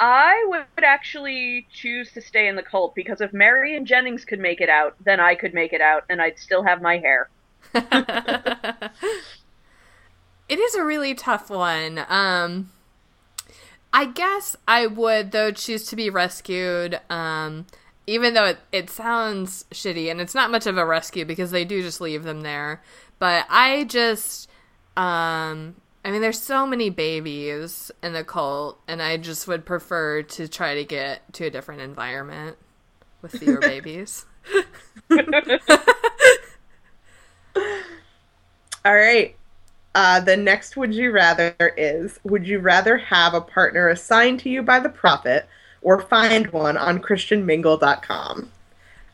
[0.00, 4.60] I would actually choose to stay in the cult because if Marion Jennings could make
[4.60, 7.30] it out, then I could make it out and I'd still have my hair.
[10.48, 12.04] it is a really tough one.
[12.08, 12.70] Um
[13.94, 17.00] I guess I would though choose to be rescued.
[17.08, 17.66] Um,
[18.08, 21.64] even though it, it sounds shitty and it's not much of a rescue because they
[21.64, 22.82] do just leave them there.
[23.20, 24.50] But I just,
[24.96, 30.22] um, I mean, there's so many babies in the cult, and I just would prefer
[30.22, 32.56] to try to get to a different environment
[33.22, 34.26] with fewer babies.
[38.84, 39.36] All right.
[39.94, 44.50] Uh, the next would you rather is Would you rather have a partner assigned to
[44.50, 45.46] you by the prophet
[45.82, 48.50] or find one on ChristianMingle.com?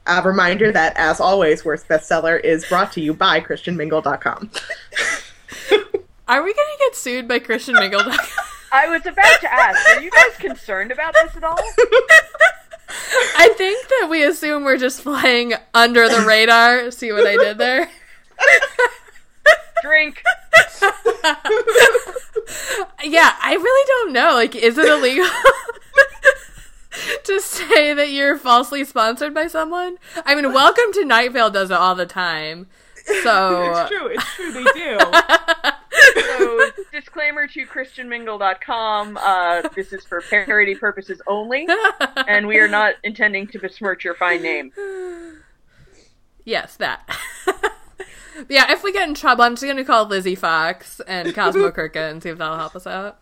[0.07, 4.51] A reminder that, as always, Worst Bestseller is brought to you by ChristianMingle.com.
[6.29, 8.27] Are we going to get sued by ChristianMingle.com?
[8.73, 11.59] I was about to ask, are you guys concerned about this at all?
[13.37, 16.93] I think that we assume we're just flying under the radar.
[16.93, 17.91] See what I did there?
[19.83, 20.23] Drink.
[23.05, 24.35] yeah, I really don't know.
[24.35, 25.29] Like, is it illegal
[27.25, 29.97] to say that you're falsely sponsored by someone?
[30.25, 32.67] I mean, Welcome to Night Vale does it all the time.
[33.23, 34.07] So it's true.
[34.07, 34.53] It's true.
[34.53, 34.99] They do.
[36.21, 41.67] so, disclaimer to ChristianMingle.com: uh, this is for parody purposes only,
[42.29, 44.73] and we are not intending to besmirch your fine name.
[46.45, 47.09] Yes, that.
[48.49, 52.11] Yeah, if we get in trouble, I'm just gonna call Lizzie Fox and Cosmo Cricket
[52.11, 53.19] and see if that'll help us out.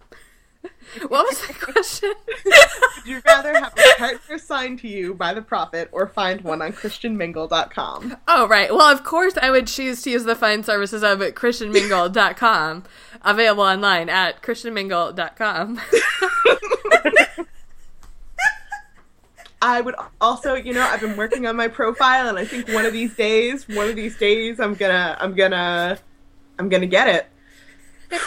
[1.08, 2.14] What was the question?
[2.44, 6.62] Would you rather have a partner assigned to you by the prophet or find one
[6.62, 8.16] on ChristianMingle.com?
[8.26, 8.72] Oh, right.
[8.72, 12.84] Well, of course, I would choose to use the fine services of ChristianMingle.com,
[13.22, 15.80] available online at ChristianMingle.com.
[19.60, 22.86] I would also, you know, I've been working on my profile, and I think one
[22.86, 25.98] of these days, one of these days, I'm gonna, I'm gonna,
[26.58, 28.20] I'm gonna get it.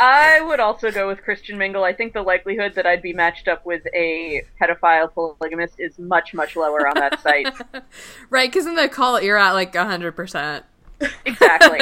[0.00, 1.84] I would also go with Christian Mingle.
[1.84, 6.32] I think the likelihood that I'd be matched up with a pedophile polygamist is much,
[6.32, 7.48] much lower on that site.
[8.30, 10.62] right, because in the cult, you're at like 100%.
[11.26, 11.80] Exactly.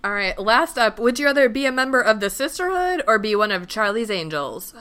[0.06, 3.36] All right, last up, would you rather be a member of the Sisterhood or be
[3.36, 4.76] one of Charlie's Angels?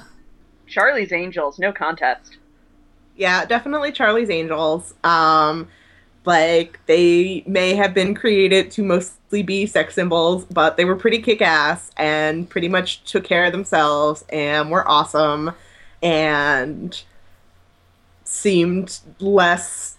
[0.67, 2.37] Charlie's Angels, no contest.
[3.17, 4.93] Yeah, definitely Charlie's Angels.
[5.03, 5.69] Um,
[6.27, 11.23] like they may have been created to mostly be sex symbols, but they were pretty
[11.23, 15.53] kick ass and pretty much took care of themselves and were awesome
[16.03, 17.03] and
[18.25, 19.97] seemed less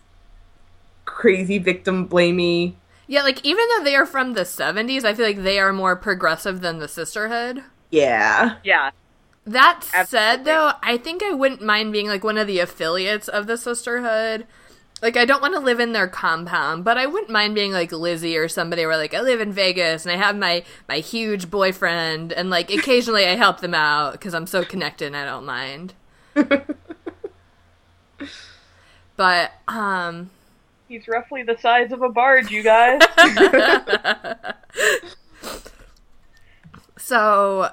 [1.05, 2.75] crazy victim blamey
[3.07, 5.95] yeah, like even though they are from the 70s, I feel like they are more
[5.95, 7.63] progressive than the Sisterhood.
[7.91, 8.57] Yeah.
[8.63, 8.91] Yeah.
[9.45, 10.05] That Absolutely.
[10.07, 13.57] said, though, I think I wouldn't mind being like one of the affiliates of the
[13.57, 14.47] Sisterhood.
[15.01, 17.91] Like, I don't want to live in their compound, but I wouldn't mind being like
[17.91, 21.51] Lizzie or somebody where like I live in Vegas and I have my my huge
[21.51, 25.45] boyfriend and like occasionally I help them out because I'm so connected and I don't
[25.45, 25.93] mind.
[29.15, 30.31] but um
[30.87, 33.01] He's roughly the size of a barge, you guys.
[36.97, 37.71] so,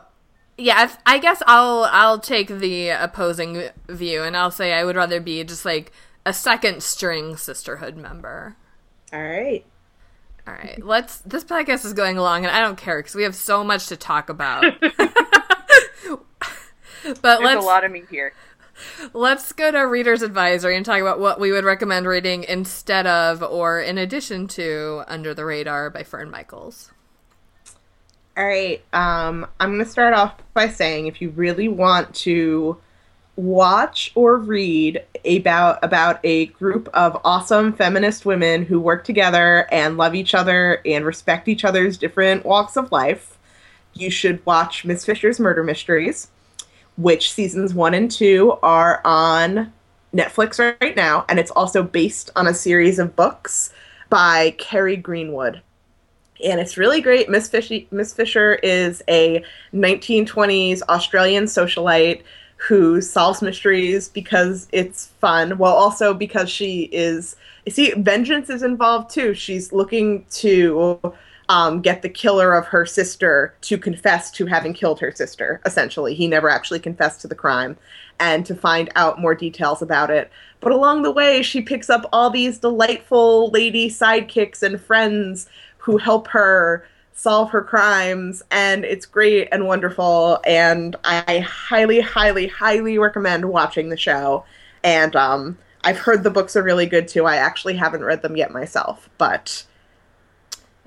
[0.57, 5.21] yeah, I guess I'll I'll take the opposing view, and I'll say I would rather
[5.21, 5.93] be just like
[6.25, 8.57] a second string sisterhood member.
[9.13, 9.65] All right.
[10.47, 10.85] All right.
[10.85, 11.19] Let's.
[11.19, 13.97] This podcast is going along, and I don't care because we have so much to
[13.97, 14.65] talk about.
[17.05, 18.33] but There's let's, a lot of me here.
[19.13, 23.43] Let's go to Reader's Advisory and talk about what we would recommend reading instead of
[23.43, 26.91] or in addition to Under the Radar by Fern Michaels.
[28.37, 28.83] All right.
[28.93, 32.79] Um, I'm going to start off by saying if you really want to
[33.37, 39.97] watch or read about about a group of awesome feminist women who work together and
[39.97, 43.39] love each other and respect each other's different walks of life,
[43.95, 46.29] you should watch Miss Fisher's Murder Mysteries
[46.97, 49.73] which seasons one and two are on
[50.15, 53.73] Netflix right now, and it's also based on a series of books
[54.11, 55.63] by Kerry Greenwood.
[56.45, 57.31] And it's really great.
[57.31, 62.23] Miss Fisher, Miss Fisher is a 1920s Australian socialite
[62.57, 67.37] who solves mysteries because it's fun, while also because she is.
[67.65, 69.35] You see, vengeance is involved too.
[69.35, 71.01] She's looking to
[71.53, 76.15] um, get the killer of her sister to confess to having killed her sister, essentially.
[76.15, 77.77] He never actually confessed to the crime,
[78.19, 80.31] and to find out more details about it.
[80.61, 85.47] But along the way, she picks up all these delightful lady sidekicks and friends
[85.77, 92.47] who help her solve her crimes and it's great and wonderful and i highly highly
[92.47, 94.43] highly recommend watching the show
[94.83, 98.35] and um, i've heard the books are really good too i actually haven't read them
[98.35, 99.63] yet myself but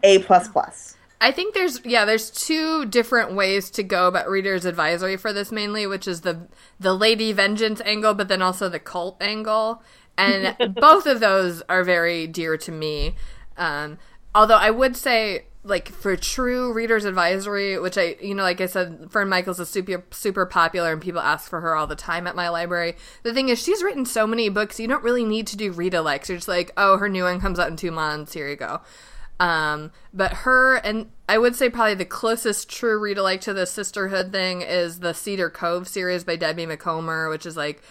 [0.06, 0.95] a plus plus.
[1.20, 5.51] I think there's yeah, there's two different ways to go about reader's advisory for this
[5.51, 6.47] mainly, which is the
[6.80, 9.82] the lady vengeance angle, but then also the cult angle,
[10.18, 13.16] and both of those are very dear to me.
[13.58, 13.97] Um,
[14.34, 18.68] although I would say like for true readers advisory which i you know like i
[18.68, 22.28] said fern michaels is super super popular and people ask for her all the time
[22.28, 22.95] at my library.
[23.24, 25.93] The thing is she's written so many books you don't really need to do read
[25.93, 28.56] alikes you're just like oh her new one comes out in two months here you
[28.56, 28.82] go
[29.40, 33.66] um, but her and I would say probably the closest true read alike to the
[33.66, 37.82] sisterhood thing is the Cedar Cove series by Debbie Macomber, which is like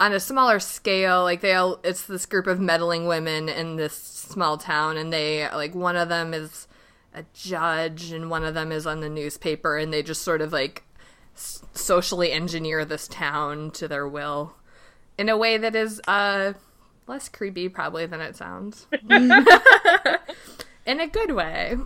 [0.00, 1.22] on a smaller scale.
[1.22, 5.48] Like they all, it's this group of meddling women in this small town, and they
[5.50, 6.68] like one of them is
[7.14, 10.52] a judge and one of them is on the newspaper and they just sort of
[10.52, 10.84] like
[11.34, 14.54] s- socially engineer this town to their will
[15.16, 16.52] in a way that is uh
[17.06, 18.86] less creepy probably than it sounds
[20.88, 21.76] in a good way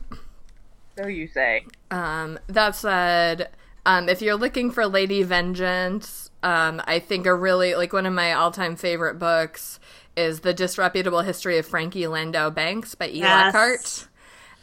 [0.98, 1.66] So you say.
[1.90, 3.50] um that said
[3.84, 8.12] um if you're looking for lady vengeance um i think a really like one of
[8.14, 9.80] my all-time favorite books
[10.16, 13.52] is the disreputable history of frankie landau banks by e Yes.
[13.54, 14.08] lockhart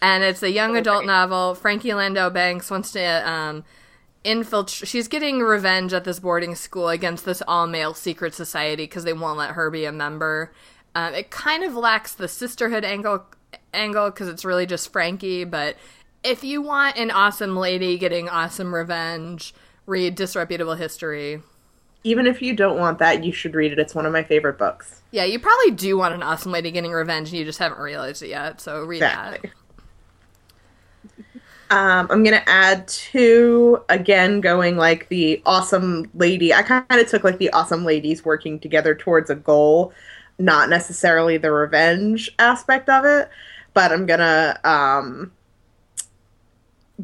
[0.02, 0.80] and it's a young Okay.
[0.80, 1.56] adult novel.
[1.56, 3.66] Frankie Landau Banks wants to um,
[4.24, 4.88] infiltrate.
[4.88, 9.38] She's getting revenge at this boarding school against this all-male secret society because they won't
[9.38, 10.54] let her be a member.
[10.96, 13.26] Um, it kind of lacks the sisterhood angle
[13.74, 15.44] angle because it's really just Frankie.
[15.44, 15.78] But
[16.24, 19.54] if you want an awesome lady getting awesome revenge,
[19.86, 21.42] read Disreputable History.
[22.04, 24.58] even if you don't want that you should read it it's one of my favorite
[24.58, 27.80] books Yeah, you probably do want an awesome lady getting revenge, and you just haven't
[27.80, 28.62] realized it yet.
[28.62, 29.52] So read Exactly.
[31.72, 36.52] Um, I'm gonna add two again, going like the awesome lady.
[36.54, 39.94] I kind of took like the awesome ladies working together towards a goal,
[40.40, 43.30] not necessarily the revenge aspect of it.
[43.74, 45.32] But I'm gonna um,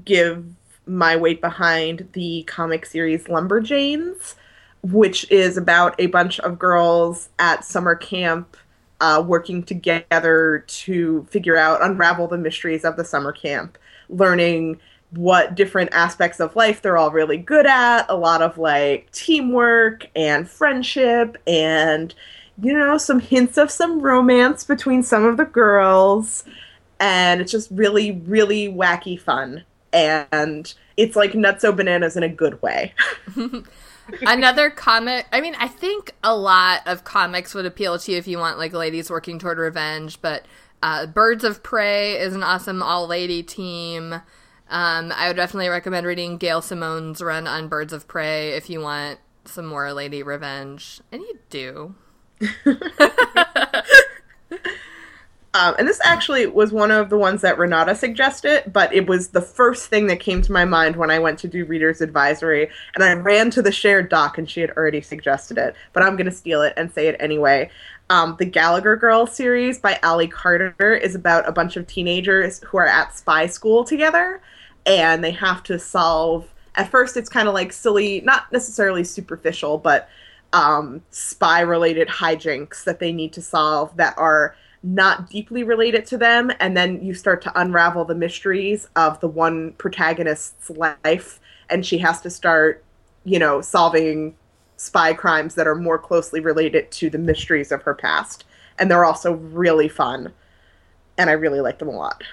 [0.03, 0.45] give
[0.85, 4.35] my weight behind the comic series Lumberjanes,
[4.83, 8.57] which is about a bunch of girls at summer camp
[9.01, 13.77] uh, working together to figure out, unravel the mysteries of the summer camp,
[14.09, 14.79] learning
[15.11, 20.07] what different aspects of life they're all really good at, a lot of like teamwork
[20.15, 22.13] and friendship, and
[22.61, 26.43] you know, some hints of some romance between some of the girls.
[26.99, 29.63] And it's just really, really wacky fun.
[29.91, 32.93] And it's like nutso bananas in a good way.
[34.21, 35.25] Another comic.
[35.31, 38.57] I mean, I think a lot of comics would appeal to you if you want
[38.57, 40.21] like ladies working toward revenge.
[40.21, 40.45] But
[40.81, 44.13] uh, Birds of Prey is an awesome all-lady team.
[44.69, 48.81] Um, I would definitely recommend reading Gail Simone's run on Birds of Prey if you
[48.81, 51.95] want some more lady revenge, and you do.
[55.55, 59.29] Um, and this actually was one of the ones that Renata suggested, but it was
[59.29, 62.69] the first thing that came to my mind when I went to do Reader's Advisory.
[62.93, 65.73] And I ran to the shared doc, and she had already suggested it.
[65.93, 67.69] But I'm going to steal it and say it anyway.
[68.09, 72.77] Um, the Gallagher Girls series by Ally Carter is about a bunch of teenagers who
[72.77, 74.41] are at spy school together,
[74.85, 76.53] and they have to solve.
[76.75, 80.09] At first, it's kind of like silly, not necessarily superficial, but
[80.55, 86.17] um, spy related hijinks that they need to solve that are not deeply related to
[86.17, 91.85] them and then you start to unravel the mysteries of the one protagonist's life and
[91.85, 92.85] she has to start
[93.25, 94.33] you know solving
[94.77, 98.45] spy crimes that are more closely related to the mysteries of her past
[98.79, 100.31] and they're also really fun
[101.17, 102.23] and i really like them a lot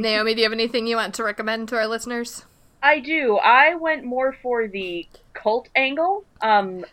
[0.00, 2.44] Naomi, do you have anything you want to recommend to our listeners?
[2.82, 3.36] I do.
[3.38, 6.24] I went more for the cult angle.
[6.40, 6.84] Um,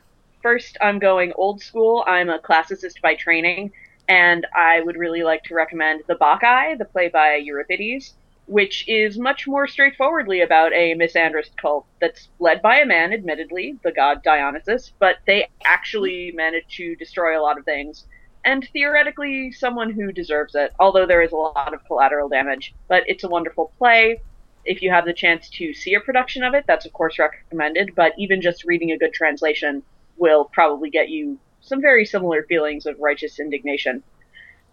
[0.41, 2.03] first, I'm going old school.
[2.07, 3.71] I'm a classicist by training,
[4.09, 8.15] and I would really like to recommend The Bacchae, the play by Euripides,
[8.47, 13.77] which is much more straightforwardly about a misandrist cult that's led by a man, admittedly,
[13.83, 18.05] the god Dionysus, but they actually manage to destroy a lot of things.
[18.43, 22.75] And theoretically, someone who deserves it, although there is a lot of collateral damage.
[22.87, 24.21] But it's a wonderful play
[24.65, 27.93] if you have the chance to see a production of it, that's of course recommended,
[27.95, 29.83] but even just reading a good translation
[30.17, 34.03] will probably get you some very similar feelings of righteous indignation.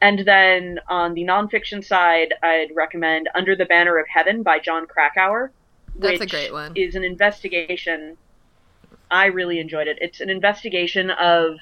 [0.00, 4.86] And then on the nonfiction side, I'd recommend Under the Banner of Heaven by Jon
[4.86, 5.52] Krakauer.
[5.96, 6.72] That's which a great one.
[6.74, 8.16] Is an investigation.
[9.10, 9.98] I really enjoyed it.
[10.00, 11.56] It's an investigation of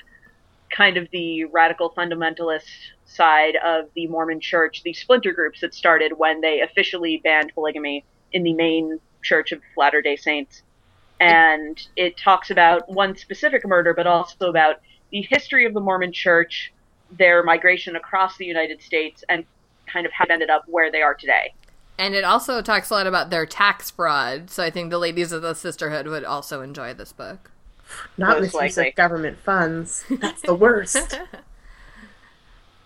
[0.75, 2.69] kind of the radical fundamentalist
[3.05, 8.05] side of the Mormon church, the splinter groups that started when they officially banned polygamy
[8.33, 10.63] in the main church of Latter day Saints.
[11.19, 14.77] And it talks about one specific murder, but also about
[15.11, 16.73] the history of the Mormon church,
[17.11, 19.45] their migration across the United States, and
[19.87, 21.53] kind of how it ended up where they are today.
[21.99, 24.49] And it also talks a lot about their tax fraud.
[24.49, 27.51] So I think the ladies of the sisterhood would also enjoy this book.
[28.17, 30.05] Not Most misuse of government funds.
[30.09, 31.19] That's the worst.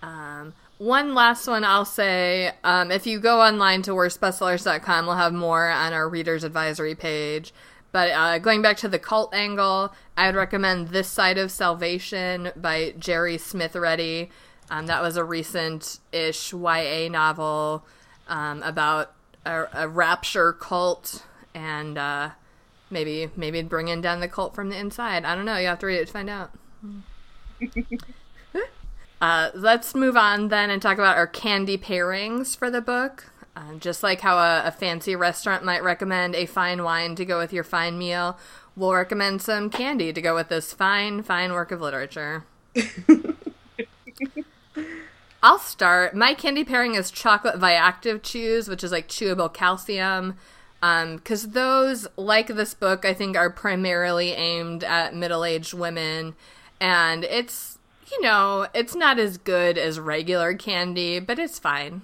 [0.05, 0.53] Um,
[0.85, 2.52] one last one I'll say.
[2.62, 7.55] Um, if you go online to worstbestsellers.com, we'll have more on our reader's advisory page.
[7.90, 12.51] But uh, going back to the cult angle, I would recommend This Side of Salvation
[12.55, 14.31] by Jeri Smith-Ready.
[14.69, 17.86] Um, that was a recent ish YA novel
[18.28, 19.15] um, about
[19.47, 21.24] a, a rapture cult
[21.55, 22.31] and uh,
[22.90, 25.24] maybe maybe bringing down the cult from the inside.
[25.24, 25.56] I don't know.
[25.56, 26.51] You have to read it to find out.
[29.20, 33.32] Uh, let's move on then and talk about our candy pairings for the book.
[33.57, 37.39] Uh, just like how a, a fancy restaurant might recommend a fine wine to go
[37.39, 38.36] with your fine meal,
[38.77, 42.45] we'll recommend some candy to go with this fine, fine work of literature.
[45.43, 46.16] I'll start.
[46.16, 50.36] My candy pairing is chocolate Viactiv chews, which is like chewable calcium.
[50.81, 56.35] Because those, like this book, I think are primarily aimed at middle aged women.
[56.81, 57.74] And it's,
[58.11, 62.03] you know, it's not as good as regular candy, but it's fine.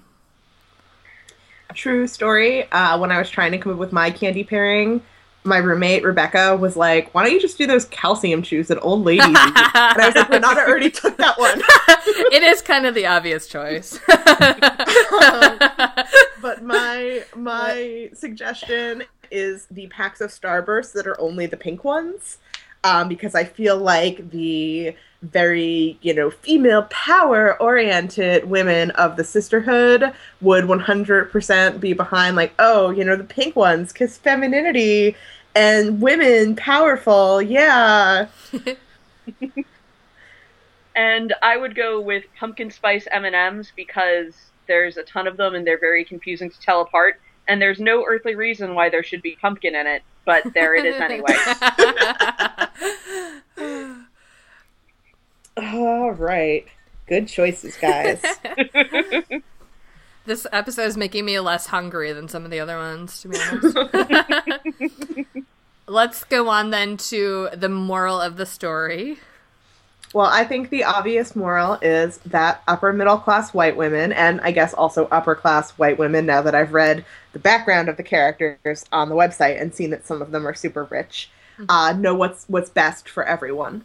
[1.74, 2.70] True story.
[2.72, 5.02] Uh, when I was trying to come up with my candy pairing,
[5.44, 9.04] my roommate Rebecca was like, "Why don't you just do those calcium chews that old
[9.04, 11.62] ladies?" and I was like, "Renata already took that one."
[12.32, 13.98] it is kind of the obvious choice.
[16.42, 22.38] but my my suggestion is the packs of Starbursts that are only the pink ones,
[22.84, 29.24] um, because I feel like the very you know female power oriented women of the
[29.24, 35.14] sisterhood would 100% be behind like oh you know the pink ones because femininity
[35.54, 38.28] and women powerful yeah
[41.00, 44.34] And I would go with pumpkin spice M&Ms because
[44.66, 47.20] there's a ton of them and they're very confusing to tell apart.
[47.48, 50.84] And there's no earthly reason why there should be pumpkin in it, but there it
[50.84, 51.34] is anyway.
[55.56, 56.66] all right
[57.06, 58.22] good choices guys
[60.30, 63.38] this episode is making me less hungry than some of the other ones, to be
[63.40, 65.44] honest.
[65.86, 69.18] Let's go on then to the moral of the story.
[70.12, 74.50] Well, I think the obvious moral is that upper middle class white women, and I
[74.50, 78.84] guess also upper class white women, now that I've read the background of the characters
[78.90, 81.30] on the website and seen that some of them are super rich,
[81.68, 83.84] uh, know what's what's best for everyone.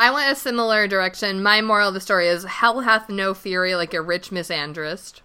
[0.00, 1.42] I went a similar direction.
[1.42, 5.20] My moral of the story is hell hath no fury like a rich misandrist.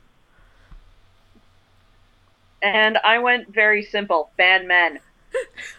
[2.62, 5.00] and I went very simple ban men.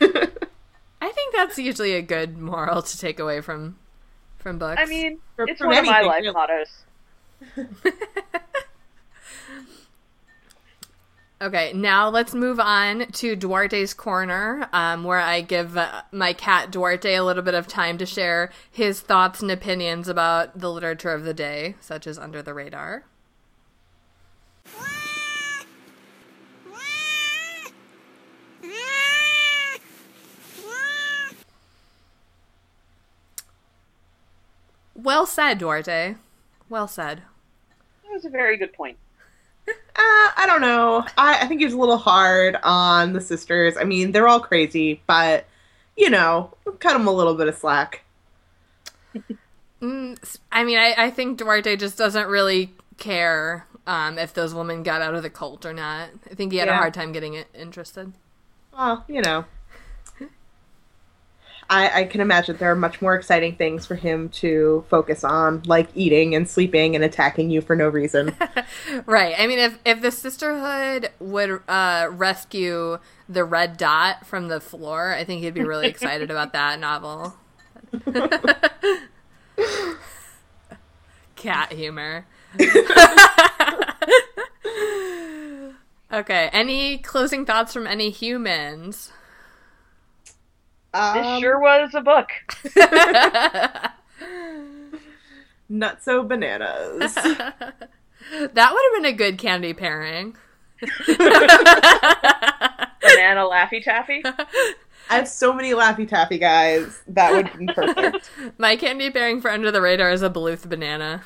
[1.00, 3.78] I think that's usually a good moral to take away from
[4.38, 4.80] from books.
[4.80, 6.34] I mean, For- it's from one of my life really.
[6.34, 6.84] mottos.
[11.40, 16.72] Okay, now let's move on to Duarte's corner, um, where I give uh, my cat
[16.72, 21.12] Duarte a little bit of time to share his thoughts and opinions about the literature
[21.12, 23.04] of the day, such as Under the Radar.
[34.98, 36.16] Well said, Duarte.
[36.68, 37.22] Well said.
[38.02, 38.98] That was a very good point.
[40.00, 41.04] Uh, I don't know.
[41.18, 43.76] I, I think he was a little hard on the sisters.
[43.76, 45.46] I mean, they're all crazy, but
[45.96, 48.04] you know, cut them a little bit of slack.
[49.82, 54.54] Mm, s- I mean, I, I think Duarte just doesn't really care um, if those
[54.54, 56.10] women got out of the cult or not.
[56.30, 58.12] I think he had a hard time getting it interested.
[58.72, 59.44] Well, you know.
[61.70, 65.62] I, I can imagine there are much more exciting things for him to focus on,
[65.66, 68.34] like eating and sleeping and attacking you for no reason.
[69.06, 69.34] Right.
[69.38, 75.12] I mean, if if the sisterhood would uh, rescue the red dot from the floor,
[75.12, 77.34] I think he'd be really excited about that novel.
[81.36, 82.26] Cat humor.
[86.12, 86.50] Okay.
[86.52, 89.12] Any closing thoughts from any humans?
[90.94, 92.30] This Um, sure was a book.
[95.70, 97.14] Nutso bananas.
[97.14, 97.52] that
[98.54, 100.36] would have been a good candy pairing.
[101.06, 101.26] Banana
[103.44, 104.22] Laffy Taffy.
[105.10, 107.02] I have so many Laffy Taffy guys.
[107.08, 108.30] That would be perfect.
[108.58, 111.22] My candy pairing for Under the Radar is a Bluth banana.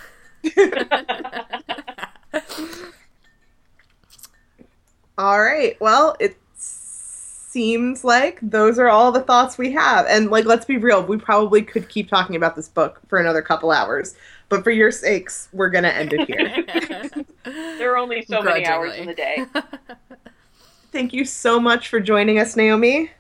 [5.19, 5.79] All right.
[5.81, 6.37] Well, it
[7.53, 10.07] seems like those are all the thoughts we have.
[10.07, 13.43] And like let's be real, we probably could keep talking about this book for another
[13.43, 14.15] couple hours.
[14.49, 17.25] But for your sakes, we're going to end it here.
[17.45, 19.45] There are only so many hours in the day.
[20.93, 23.11] Thank you so much for joining us, Naomi.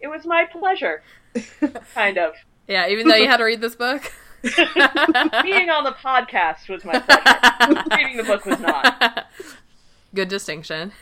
[0.00, 1.02] It was my pleasure.
[1.94, 2.34] Kind of.
[2.66, 4.12] yeah, even though you had to read this book.
[4.42, 7.84] Being on the podcast was my pleasure.
[7.92, 9.26] Reading the book was not.
[10.14, 10.92] Good distinction.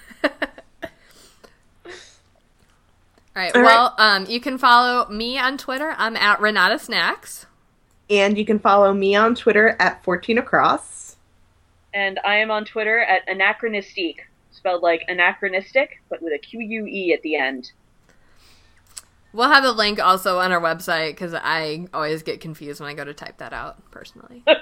[3.38, 3.54] All right.
[3.54, 3.66] All right.
[3.68, 5.94] well, um, you can follow me on Twitter.
[5.96, 7.46] I'm at Renata Snacks.
[8.10, 11.16] And you can follow me on Twitter at 14 across.
[11.94, 16.86] And I am on Twitter at Anachronistique, spelled like anachronistic, but with a Q U
[16.86, 17.70] E at the end.
[19.32, 22.94] We'll have a link also on our website because I always get confused when I
[22.94, 24.42] go to type that out personally.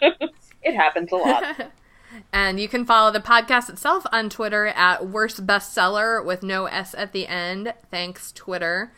[0.63, 1.45] It happens a lot.
[2.33, 6.95] and you can follow the podcast itself on Twitter at Worst Bestseller with no S
[6.95, 7.73] at the end.
[7.91, 8.93] Thanks, Twitter.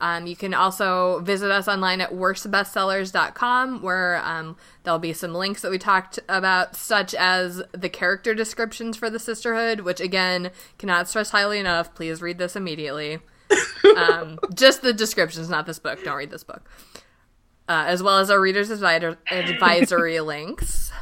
[0.00, 5.62] Um, you can also visit us online at worstbestsellers.com where um, there'll be some links
[5.62, 11.08] that we talked about, such as the character descriptions for the Sisterhood, which again, cannot
[11.08, 11.94] stress highly enough.
[11.94, 13.18] Please read this immediately.
[13.96, 16.02] um, just the descriptions, not this book.
[16.04, 16.68] Don't read this book.
[17.68, 20.92] Uh, as well as our readers' advisor- advisory links.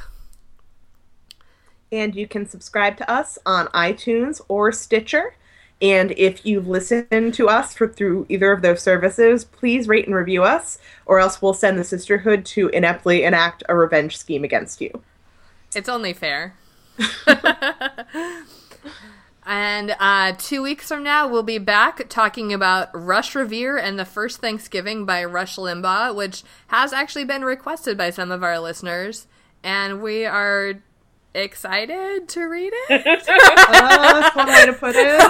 [1.92, 5.34] And you can subscribe to us on iTunes or Stitcher.
[5.80, 10.14] And if you've listened to us for, through either of those services, please rate and
[10.14, 14.80] review us, or else we'll send the Sisterhood to ineptly enact a revenge scheme against
[14.80, 15.02] you.
[15.74, 16.54] It's only fair.
[19.46, 24.06] and uh, two weeks from now, we'll be back talking about Rush Revere and the
[24.06, 29.26] First Thanksgiving by Rush Limbaugh, which has actually been requested by some of our listeners.
[29.62, 30.80] And we are
[31.36, 33.06] excited to read it.
[33.68, 35.20] Uh, that's one way to put it.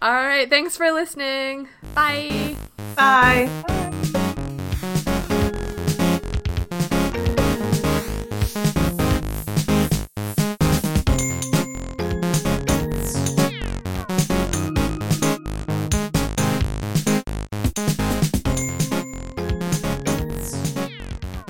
[0.00, 0.48] All right.
[0.48, 1.68] Thanks for listening.
[1.94, 2.56] Bye.
[2.96, 4.18] Bye.